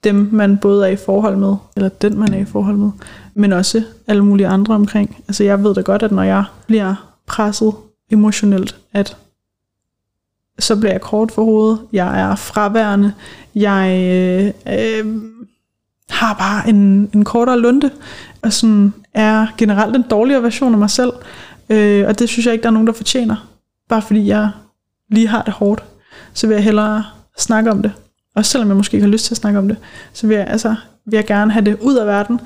[0.04, 2.90] dem, man både er i forhold med, eller den, man er i forhold med,
[3.34, 5.24] men også alle mulige andre omkring.
[5.28, 7.74] Altså jeg ved da godt, at når jeg bliver presset
[8.10, 9.16] emotionelt, at
[10.58, 13.12] så bliver jeg kort for hovedet, jeg er fraværende,
[13.54, 15.22] jeg øh, øh,
[16.10, 17.90] har bare en, en kortere lunte,
[18.42, 21.12] og sådan er generelt en dårligere version af mig selv,
[21.70, 23.48] øh, og det synes jeg ikke, der er nogen, der fortjener.
[23.88, 24.50] Bare fordi jeg
[25.10, 25.84] lige har det hårdt,
[26.32, 27.04] så vil jeg hellere
[27.38, 27.92] snakke om det.
[28.36, 29.76] Også selvom jeg måske ikke har lyst til at snakke om det,
[30.12, 30.74] så vil jeg, altså,
[31.06, 32.40] vil jeg gerne have det ud af verden.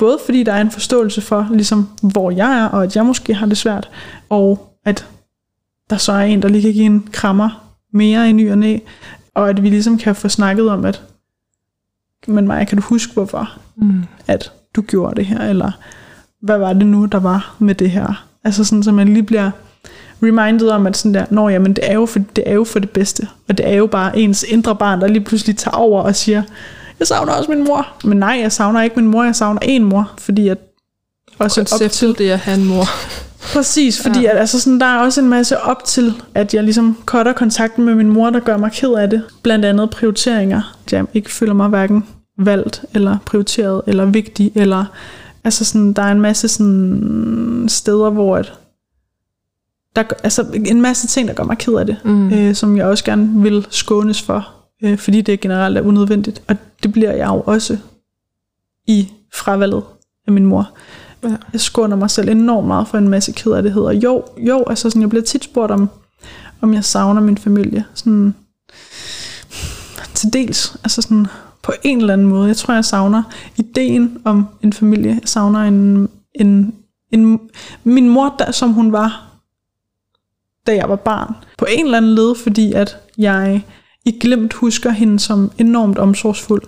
[0.00, 3.34] Både fordi der er en forståelse for, ligesom, hvor jeg er, og at jeg måske
[3.34, 3.90] har det svært,
[4.28, 5.06] og at
[5.90, 8.78] der så er en, der lige kan give en krammer mere i ny og næ,
[9.34, 11.02] og at vi ligesom kan få snakket om, at
[12.26, 14.02] men Maja, kan du huske, hvorfor Mm.
[14.26, 15.70] at du gjorde det her, eller
[16.42, 18.26] hvad var det nu, der var med det her?
[18.44, 19.50] Altså sådan, så man lige bliver
[20.22, 22.78] reminded om, at sådan der, Nå, jamen, det er, jo for, det er jo for
[22.78, 26.02] det bedste, og det er jo bare ens indre barn, der lige pludselig tager over
[26.02, 26.42] og siger,
[27.00, 27.86] jeg savner også min mor.
[28.04, 30.58] Men nej, jeg savner ikke min mor, jeg savner en mor, fordi at
[31.38, 32.84] også op til, Konceptet, det at have en mor.
[33.54, 34.30] Præcis, fordi ja.
[34.30, 37.84] at, altså sådan, der er også en masse op til, at jeg ligesom cutter kontakten
[37.84, 39.22] med min mor, der gør mig ked af det.
[39.42, 40.76] Blandt andet prioriteringer.
[40.92, 42.04] Jeg ikke føler mig hverken
[42.38, 44.84] valgt, eller prioriteret, eller vigtig, eller
[45.44, 48.52] altså sådan, der er en masse sådan steder, hvor at,
[49.96, 52.32] der, altså en masse ting, der gør mig ked af det, Mm.
[52.32, 54.48] øh, som jeg også gerne vil skånes for,
[54.82, 56.42] øh, fordi det generelt er unødvendigt.
[56.48, 57.78] Og det bliver jeg jo også
[58.86, 59.82] i fravalget
[60.26, 60.70] af min mor.
[61.22, 61.36] Ja.
[61.52, 63.82] Jeg skåner mig selv enormt meget for en masse kederlighed.
[63.82, 65.90] Og jo, jo, altså sådan, jeg bliver tit spurgt om,
[66.60, 67.84] om jeg savner min familie.
[67.94, 68.34] Sådan,
[70.14, 71.26] til dels, altså sådan,
[71.62, 72.48] på en eller anden måde.
[72.48, 73.22] Jeg tror, jeg savner
[73.56, 75.10] ideen om en familie.
[75.10, 76.74] Jeg savner en, en,
[77.12, 77.40] en
[77.84, 79.26] min mor, der, som hun var,
[80.66, 81.34] da jeg var barn.
[81.58, 83.64] På en eller anden led, fordi at jeg
[84.04, 86.62] i glemt husker hende som enormt omsorgsfuld,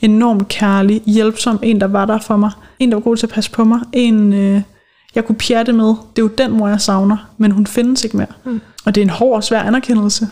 [0.00, 3.32] enormt kærlig, hjælpsom, en der var der for mig, en der var god til at
[3.32, 4.62] passe på mig, en øh,
[5.14, 5.86] jeg kunne pjatte med.
[5.86, 8.26] Det er jo den mor, jeg savner, men hun findes ikke mere.
[8.44, 8.60] Mm.
[8.86, 10.28] Og det er en hård og svær anerkendelse,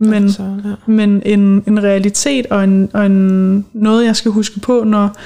[0.00, 0.92] Men, så, ja.
[0.92, 5.16] men en, en realitet og, en, og en, noget, jeg skal huske på, når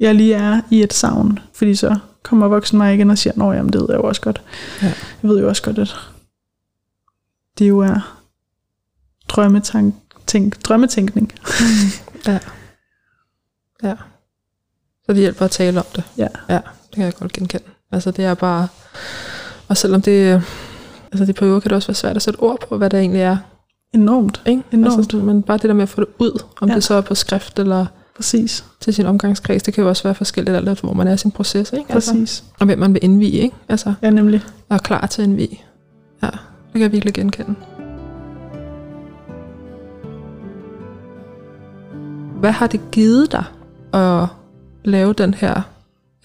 [0.00, 1.38] jeg lige er i et savn.
[1.54, 4.20] Fordi så kommer voksen mig igen og siger, nå jamen det ved jeg jo også
[4.20, 4.42] godt.
[4.82, 4.92] Ja.
[5.22, 5.96] Jeg ved jo også godt, at
[7.58, 8.18] det jo er
[9.28, 9.94] drømmetænk,
[10.28, 11.32] tænk, drømmetænkning.
[12.26, 12.38] ja.
[13.82, 13.94] Ja.
[15.06, 16.04] Så det hjælper at tale om det.
[16.16, 16.28] Ja.
[16.48, 17.64] Ja, det kan jeg godt genkende.
[17.92, 18.68] Altså det er bare,
[19.68, 20.42] og selvom det,
[21.12, 23.20] altså det på kan det også være svært at sætte ord på, hvad det egentlig
[23.22, 23.36] er.
[23.94, 24.42] Enormt.
[24.46, 24.62] Ikke?
[24.72, 24.98] Enormt.
[24.98, 26.74] Altså, men bare det der med at få det ud, om ja.
[26.74, 28.64] det så er på skrift eller Præcis.
[28.80, 31.16] til sin omgangskreds, det kan jo også være forskelligt alt efter, hvor man er i
[31.16, 31.72] sin proces.
[31.72, 31.92] Ikke?
[31.92, 32.20] Altså, Præcis.
[32.20, 33.56] Altså, og hvem man vil indvige, ikke?
[33.68, 34.42] Altså, ja, nemlig.
[34.68, 35.60] Og er klar til at indvige.
[36.22, 37.54] Ja, det kan jeg virkelig genkende.
[42.40, 43.44] Hvad har det givet dig
[43.94, 44.26] at
[44.84, 45.54] lave den her,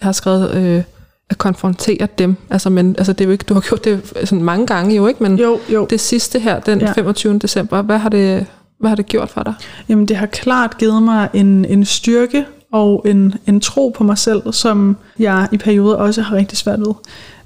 [0.00, 0.82] jeg har skrevet, øh,
[1.30, 2.36] at konfrontere dem.
[2.50, 5.06] Altså, men, altså det er jo ikke, du har gjort det sådan mange gange jo,
[5.06, 5.22] ikke?
[5.22, 5.86] Men jo, jo.
[5.90, 6.92] det sidste her, den ja.
[6.92, 7.38] 25.
[7.38, 8.46] december, hvad har, det,
[8.78, 9.54] hvad har det gjort for dig?
[9.88, 14.18] Jamen det har klart givet mig en, en styrke og en, en tro på mig
[14.18, 16.94] selv, som jeg i perioder også har rigtig svært ved.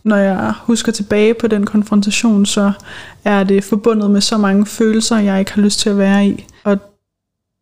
[0.05, 2.73] Når jeg husker tilbage på den konfrontation, så
[3.25, 6.45] er det forbundet med så mange følelser, jeg ikke har lyst til at være i.
[6.64, 6.79] Og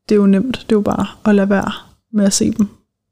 [0.08, 1.72] det er jo nemt, det er jo bare at lade være
[2.12, 2.68] med at se dem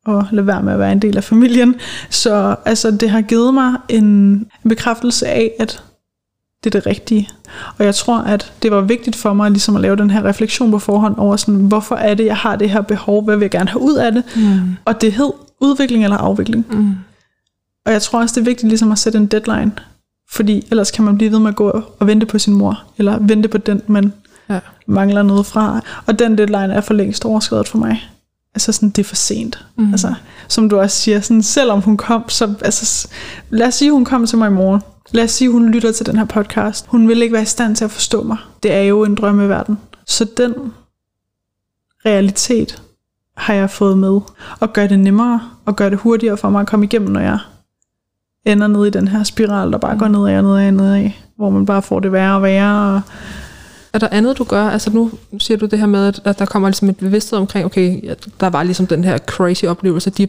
[0.06, 1.74] og lade være med at være en del af familien.
[2.10, 5.82] Så altså, det har givet mig en bekræftelse af, at
[6.64, 7.28] det er det rigtige.
[7.78, 10.70] Og jeg tror, at det var vigtigt for mig ligesom at lave den her refleksion
[10.70, 13.50] på forhånd over, sådan, hvorfor er det, jeg har det her behov, hvad vil jeg
[13.50, 14.24] gerne have ud af det?
[14.36, 14.76] Mm.
[14.84, 16.66] Og det hed udvikling eller afvikling.
[16.70, 16.94] Mm.
[17.86, 19.72] Og jeg tror også, det er vigtigt ligesom at sætte en deadline.
[20.30, 23.18] Fordi ellers kan man blive ved med at gå og vente på sin mor, eller
[23.20, 24.12] vente på den, man
[24.48, 24.60] ja.
[24.86, 25.80] mangler noget fra.
[26.06, 28.10] Og den deadline er for længst overskrevet for mig
[28.54, 29.66] altså sådan, det er for sent.
[29.76, 29.90] Mm.
[29.90, 30.14] Altså,
[30.48, 33.08] som du også siger, sådan, selvom hun kom, så, altså,
[33.50, 34.82] lad os sige, hun kom til mig i morgen.
[35.12, 36.86] Lad os sige, hun lytter til den her podcast.
[36.86, 38.36] Hun vil ikke være i stand til at forstå mig.
[38.62, 39.78] Det er jo en drømmeverden.
[40.06, 40.54] Så den
[42.06, 42.82] realitet
[43.36, 44.20] har jeg fået med.
[44.60, 47.38] Og gør det nemmere, og gør det hurtigere for mig at komme igennem, når jeg
[48.44, 51.50] ender ned i den her spiral, der bare går nedad og nedad og nedad, hvor
[51.50, 53.00] man bare får det værre og værre, og
[53.94, 54.64] er der andet, du gør?
[54.64, 58.14] Altså nu siger du det her med, at der kommer ligesom et bevidsthed omkring, okay,
[58.40, 60.28] der var ligesom den her crazy oplevelse, de,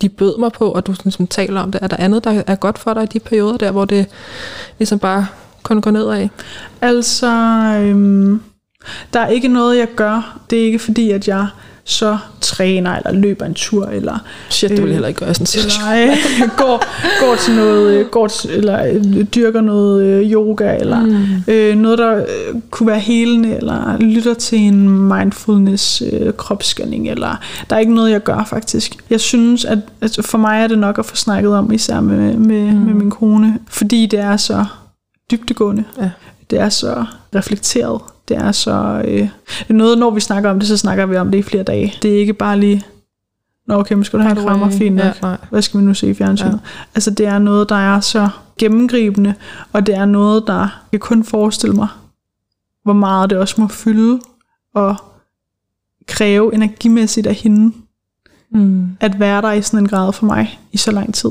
[0.00, 1.82] de bød mig på, og du ligesom taler om det.
[1.82, 4.06] Er der andet, der er godt for dig i de perioder der, hvor det
[4.78, 5.26] ligesom bare
[5.62, 6.28] kun går nedad?
[6.80, 7.26] Altså,
[7.80, 8.42] øhm,
[9.12, 10.40] der er ikke noget, jeg gør.
[10.50, 11.46] Det er ikke fordi, at jeg
[11.90, 14.18] så træner, eller løber en tur, eller...
[14.50, 16.84] Shit, det vil jeg heller ikke gøre sådan Eller øh, går,
[17.20, 21.52] går til noget, øh, går til, eller øh, dyrker noget øh, yoga, eller mm.
[21.52, 27.36] øh, noget, der øh, kunne være helende, eller lytter til en mindfulness øh, kropsscanning, eller
[27.70, 28.96] der er ikke noget, jeg gør faktisk.
[29.10, 32.36] Jeg synes, at, at for mig er det nok at få snakket om, især med,
[32.36, 32.78] med, mm.
[32.78, 34.64] med min kone, fordi det er så
[35.30, 35.84] dybtegående.
[35.98, 36.10] Ja.
[36.50, 38.00] Det er så reflekteret.
[38.30, 39.02] Det er så...
[39.04, 39.28] Øh,
[39.68, 41.94] noget, når vi snakker om det, så snakker vi om det i flere dage.
[42.02, 42.84] Det er ikke bare lige...
[43.66, 44.70] Nå okay, men skal du have en krammer?
[44.70, 45.22] Fint nok.
[45.22, 46.52] Ja, Hvad skal vi nu se i fjernsynet?
[46.52, 46.58] Ja.
[46.94, 48.28] Altså det er noget, der er så
[48.58, 49.34] gennemgribende,
[49.72, 50.58] og det er noget, der...
[50.92, 51.88] Jeg kan kun forestille mig,
[52.82, 54.20] hvor meget det også må fylde
[54.74, 54.96] og
[56.08, 57.72] kræve energimæssigt af hende.
[58.52, 58.96] Mm.
[59.00, 61.30] At være der i sådan en grad for mig i så lang tid.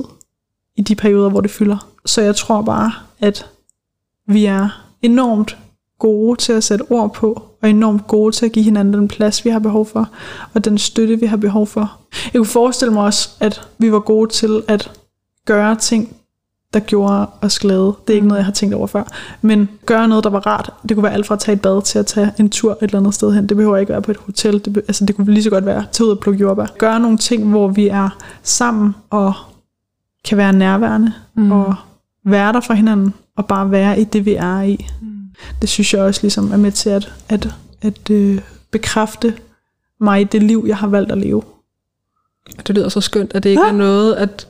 [0.75, 1.87] I de perioder, hvor det fylder.
[2.05, 3.45] Så jeg tror bare, at
[4.27, 5.57] vi er enormt
[5.99, 9.45] gode til at sætte ord på, og enormt gode til at give hinanden den plads,
[9.45, 10.09] vi har behov for,
[10.53, 11.97] og den støtte, vi har behov for.
[12.33, 14.91] Jeg kunne forestille mig også, at vi var gode til at
[15.45, 16.15] gøre ting,
[16.73, 17.95] der gjorde os glade.
[18.07, 19.03] Det er ikke noget, jeg har tænkt over før.
[19.41, 20.73] Men gøre noget, der var rart.
[20.89, 22.77] Det kunne være alt fra at tage et bad til at tage en tur et
[22.81, 23.49] eller andet sted hen.
[23.49, 24.65] Det behøver ikke være på et hotel.
[24.65, 26.65] Det, altså, det kunne lige så godt være til ud at plukke jordbær.
[26.77, 28.09] Gøre nogle ting, hvor vi er
[28.43, 29.33] sammen og
[30.25, 31.51] kan være nærværende mm.
[31.51, 31.75] og
[32.25, 34.85] være der for hinanden og bare være i det, vi er i.
[35.01, 35.18] Mm
[35.61, 37.47] det synes jeg også ligesom er med til at, at,
[37.81, 39.33] at øh, bekræfte
[40.01, 41.43] mig i det liv, jeg har valgt at leve.
[42.67, 43.67] Det lyder så skønt, at det ikke ja.
[43.67, 44.47] er noget, at,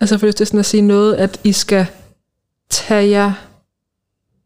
[0.00, 1.86] altså for det er sådan at sige noget, at I skal
[2.70, 3.32] tage jer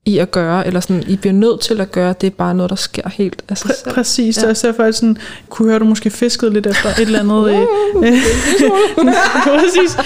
[0.04, 2.70] i at gøre, eller sådan, I bliver nødt til at gøre, det er bare noget,
[2.70, 3.94] der sker helt af sig selv.
[3.94, 4.54] Præcis, ja.
[4.54, 5.16] så jeg sådan,
[5.48, 7.50] kunne høre, du måske fiskede lidt efter et eller andet.
[7.50, 7.66] øh,
[9.60, 9.98] præcis.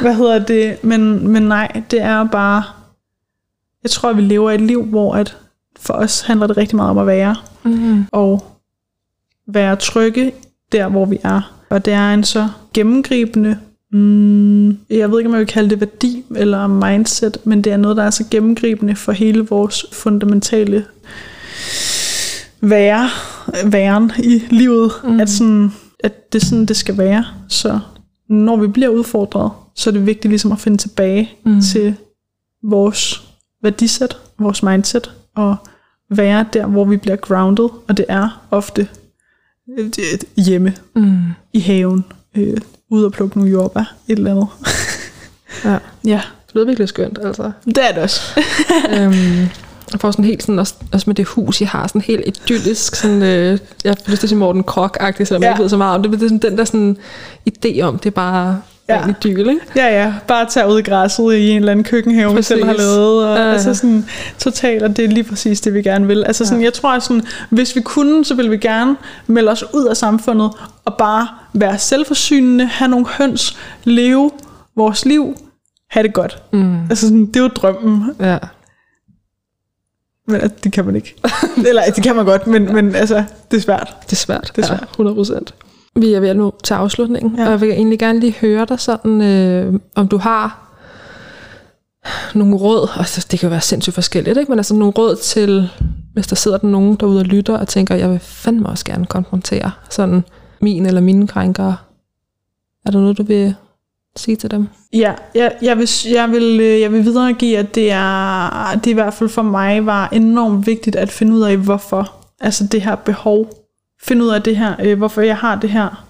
[0.00, 0.84] Hvad hedder det?
[0.84, 2.62] Men, men nej, det er bare
[3.82, 5.36] jeg tror, at vi lever et liv, hvor at
[5.80, 7.36] for os handler det rigtig meget om at være.
[7.64, 8.04] Mm-hmm.
[8.12, 8.58] Og
[9.46, 10.32] være trygge
[10.72, 11.62] der, hvor vi er.
[11.70, 13.58] Og det er en så gennemgribende,
[13.92, 17.76] mm, jeg ved ikke, om jeg vil kalde det værdi eller mindset, men det er
[17.76, 20.84] noget, der er så gennemgribende for hele vores fundamentale
[22.60, 23.08] være,
[23.64, 25.20] væren i livet, mm.
[25.20, 27.24] at, sådan, at det er sådan, det skal være.
[27.48, 27.78] Så
[28.28, 31.60] når vi bliver udfordret, så er det vigtigt ligesom at finde tilbage mm.
[31.60, 31.94] til
[32.62, 33.31] vores
[33.62, 35.56] værdisæt, vores mindset, og
[36.10, 38.88] være der, hvor vi bliver grounded, og det er ofte
[39.78, 39.90] øh,
[40.36, 41.18] hjemme, mm.
[41.52, 42.04] i haven,
[42.36, 42.56] øh,
[42.90, 44.48] ude og plukke nogle jordbær, et eller andet.
[45.64, 45.78] ja.
[46.04, 46.20] ja.
[46.46, 47.52] Det lyder virkelig skønt, altså.
[47.64, 48.40] Det er det også.
[48.96, 49.48] øhm,
[49.92, 52.94] jeg får sådan helt sådan, også, også med det hus, jeg har, sådan helt idyllisk,
[52.94, 55.48] sådan, øh, jeg har lyst til at sige Morten Krok-agtigt, selvom ja.
[55.48, 56.96] jeg ikke ved så meget om det, men det er sådan, den der sådan
[57.50, 58.62] idé om, det er bare
[58.94, 59.04] ja.
[59.04, 59.60] en idyl, ikke?
[59.76, 60.14] Ja, ja.
[60.28, 63.28] Bare tage ud i græsset i en eller anden køkkenhave, vi selv har lavet.
[63.28, 63.52] Og, uh.
[63.52, 64.04] altså sådan
[64.38, 66.24] totalt, og det er lige præcis det, vi gerne vil.
[66.24, 66.64] Altså sådan, ja.
[66.64, 70.50] jeg tror, sådan, hvis vi kunne, så ville vi gerne melde os ud af samfundet,
[70.84, 74.30] og bare være selvforsynende, have nogle høns, leve
[74.76, 75.36] vores liv,
[75.90, 76.42] have det godt.
[76.52, 76.80] Mm.
[76.90, 78.10] Altså sådan, det er jo drømmen.
[78.20, 78.38] Ja.
[80.28, 81.14] Men det kan man ikke.
[81.68, 83.96] Eller det kan man godt, men, men altså, det er svært.
[84.06, 84.52] Det er svært.
[84.56, 84.80] Det er svært.
[84.80, 85.54] Ja, 100 procent.
[85.96, 87.44] Vi er ved at nå til afslutningen, ja.
[87.44, 90.62] og jeg vil egentlig gerne lige høre dig sådan, øh, om du har
[92.34, 94.52] nogle råd, altså det kan jo være sindssygt forskelligt, ikke?
[94.52, 95.70] men altså nogle råd til,
[96.12, 99.06] hvis der sidder der nogen derude og lytter og tænker, jeg vil fandme også gerne
[99.06, 100.24] konfrontere sådan
[100.60, 101.76] min eller mine krænkere.
[102.86, 103.54] Er der noget, du vil
[104.16, 104.68] sige til dem?
[104.92, 108.94] Ja, jeg, jeg, vil, jeg, vil, øh, jeg vil videregive, at det er, det i
[108.94, 112.12] hvert fald for mig var enormt vigtigt at finde ud af, hvorfor.
[112.40, 113.61] Altså det her behov.
[114.02, 116.06] Finde ud af det her, øh, hvorfor jeg har det her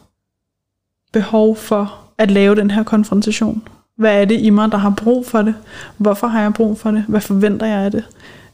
[1.13, 3.63] behov for at lave den her konfrontation.
[3.97, 5.55] Hvad er det i mig, der har brug for det?
[5.97, 7.05] Hvorfor har jeg brug for det?
[7.09, 8.05] Hvad forventer jeg af det?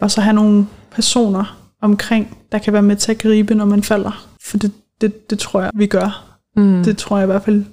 [0.00, 3.82] Og så have nogle personer omkring, der kan være med til at gribe, når man
[3.82, 4.26] falder.
[4.42, 6.38] For det, det, det tror jeg, vi gør.
[6.56, 6.84] Mm.
[6.84, 7.64] Det tror jeg i hvert fald,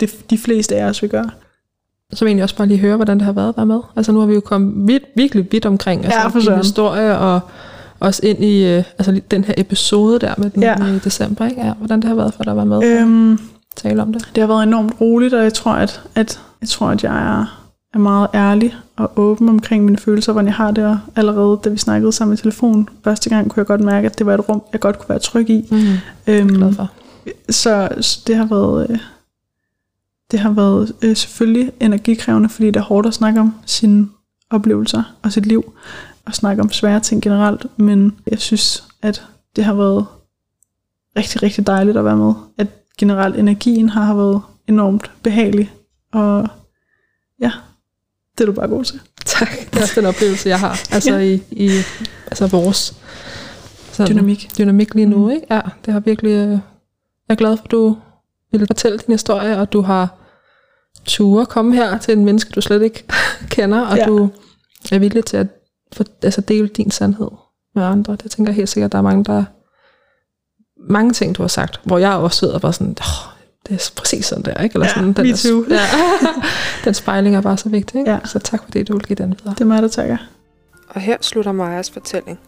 [0.00, 1.30] det, de fleste af os vil gøre.
[2.12, 3.80] Så vil jeg egentlig også bare lige høre, hvordan det har været at være med.
[3.96, 7.40] Altså nu har vi jo kommet vidt, virkelig vidt omkring altså, ja, for historie, og
[8.00, 10.86] også ind i øh, altså, den her episode der med den ja.
[10.86, 11.46] i december.
[11.46, 11.60] Ikke?
[11.60, 13.38] Ja, hvordan det har været for dig at være med øhm,
[13.76, 14.28] tale om det.
[14.34, 17.64] Det har været enormt roligt, og jeg tror, at, at, jeg, tror, at jeg er,
[17.94, 21.78] er meget ærlig og åben omkring mine følelser, hvordan jeg har det allerede, da vi
[21.78, 22.88] snakkede sammen i telefon.
[23.04, 25.18] Første gang kunne jeg godt mærke, at det var et rum, jeg godt kunne være
[25.18, 25.68] tryg i.
[25.70, 25.78] Mm.
[26.26, 26.90] Øhm, glad for.
[27.50, 28.90] Så, så det har været...
[28.90, 28.98] Øh,
[30.30, 34.08] det har været øh, selvfølgelig energikrævende, fordi det er hårdt at snakke om sine
[34.50, 35.72] oplevelser og sit liv,
[36.28, 39.22] og snakke om svære ting generelt, men jeg synes, at
[39.56, 40.06] det har været
[41.16, 42.32] rigtig, rigtig dejligt at være med.
[42.58, 42.66] At
[42.98, 45.72] generelt energien har været enormt behagelig,
[46.12, 46.48] og
[47.40, 47.52] ja,
[48.38, 49.00] det er du bare god til.
[49.24, 51.18] Tak, det er også den oplevelse, jeg har, altså ja.
[51.18, 51.70] i, i
[52.26, 52.96] altså vores
[53.92, 54.50] sådan, dynamik.
[54.58, 55.24] dynamik lige nu.
[55.24, 55.30] Mm.
[55.30, 55.46] Ikke?
[55.50, 56.60] Ja, det har virkelig, øh, jeg
[57.28, 57.96] er glad for, at du
[58.50, 60.08] ville fortælle din historie, og du har
[61.04, 63.04] ture komme her til en menneske, du slet ikke
[63.54, 64.06] kender, og ja.
[64.06, 64.28] du
[64.92, 65.57] er villig til at
[65.92, 67.30] for, altså dele din sandhed
[67.74, 68.16] med andre.
[68.22, 69.44] Det tænker jeg helt sikkert, der er mange, der
[70.88, 73.32] mange ting, du har sagt, hvor jeg også sidder og bare sådan, oh,
[73.68, 74.74] det er præcis sådan der, ikke?
[74.74, 75.64] Eller ja, sådan, den, me too.
[75.76, 75.80] ja,
[76.84, 78.10] den spejling er bare så vigtig, ikke?
[78.10, 78.18] Ja.
[78.24, 79.54] Så tak fordi du vil give den videre.
[79.54, 80.16] Det er mig, der takker.
[80.88, 82.38] Og her slutter Majas fortælling.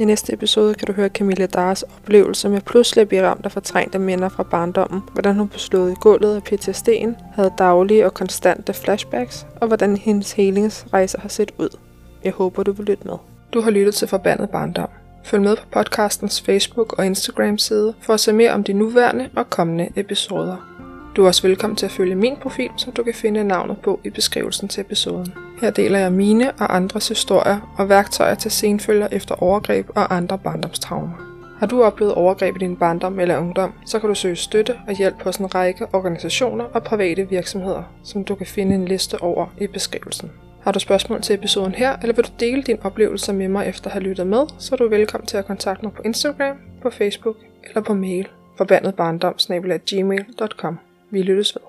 [0.00, 3.52] I næste episode kan du høre Camilla Dars oplevelse med pludselig at blive ramt af
[3.52, 8.14] fortrængte minder fra barndommen, hvordan hun blev slået i gulvet af PTSD'en, havde daglige og
[8.14, 11.68] konstante flashbacks, og hvordan hendes helingsrejse har set ud.
[12.24, 13.16] Jeg håber, du vil lytte med.
[13.52, 14.88] Du har lyttet til Forbandet Barndom.
[15.24, 19.28] Følg med på podcastens Facebook og Instagram side for at se mere om de nuværende
[19.36, 20.56] og kommende episoder.
[21.16, 24.00] Du er også velkommen til at følge min profil, som du kan finde navnet på
[24.04, 25.34] i beskrivelsen til episoden.
[25.60, 30.38] Her deler jeg mine og andres historier og værktøjer til senfølger efter overgreb og andre
[30.38, 31.30] barndomstraumer.
[31.58, 34.94] Har du oplevet overgreb i din barndom eller ungdom, så kan du søge støtte og
[34.94, 39.46] hjælp hos en række organisationer og private virksomheder, som du kan finde en liste over
[39.60, 40.30] i beskrivelsen.
[40.62, 43.86] Har du spørgsmål til episoden her, eller vil du dele din oplevelse med mig efter
[43.86, 46.90] at have lyttet med, så er du velkommen til at kontakte mig på Instagram, på
[46.90, 50.78] Facebook eller på mail forbandetbarndom.gmail.com.
[51.10, 51.62] Vi lyttes ved.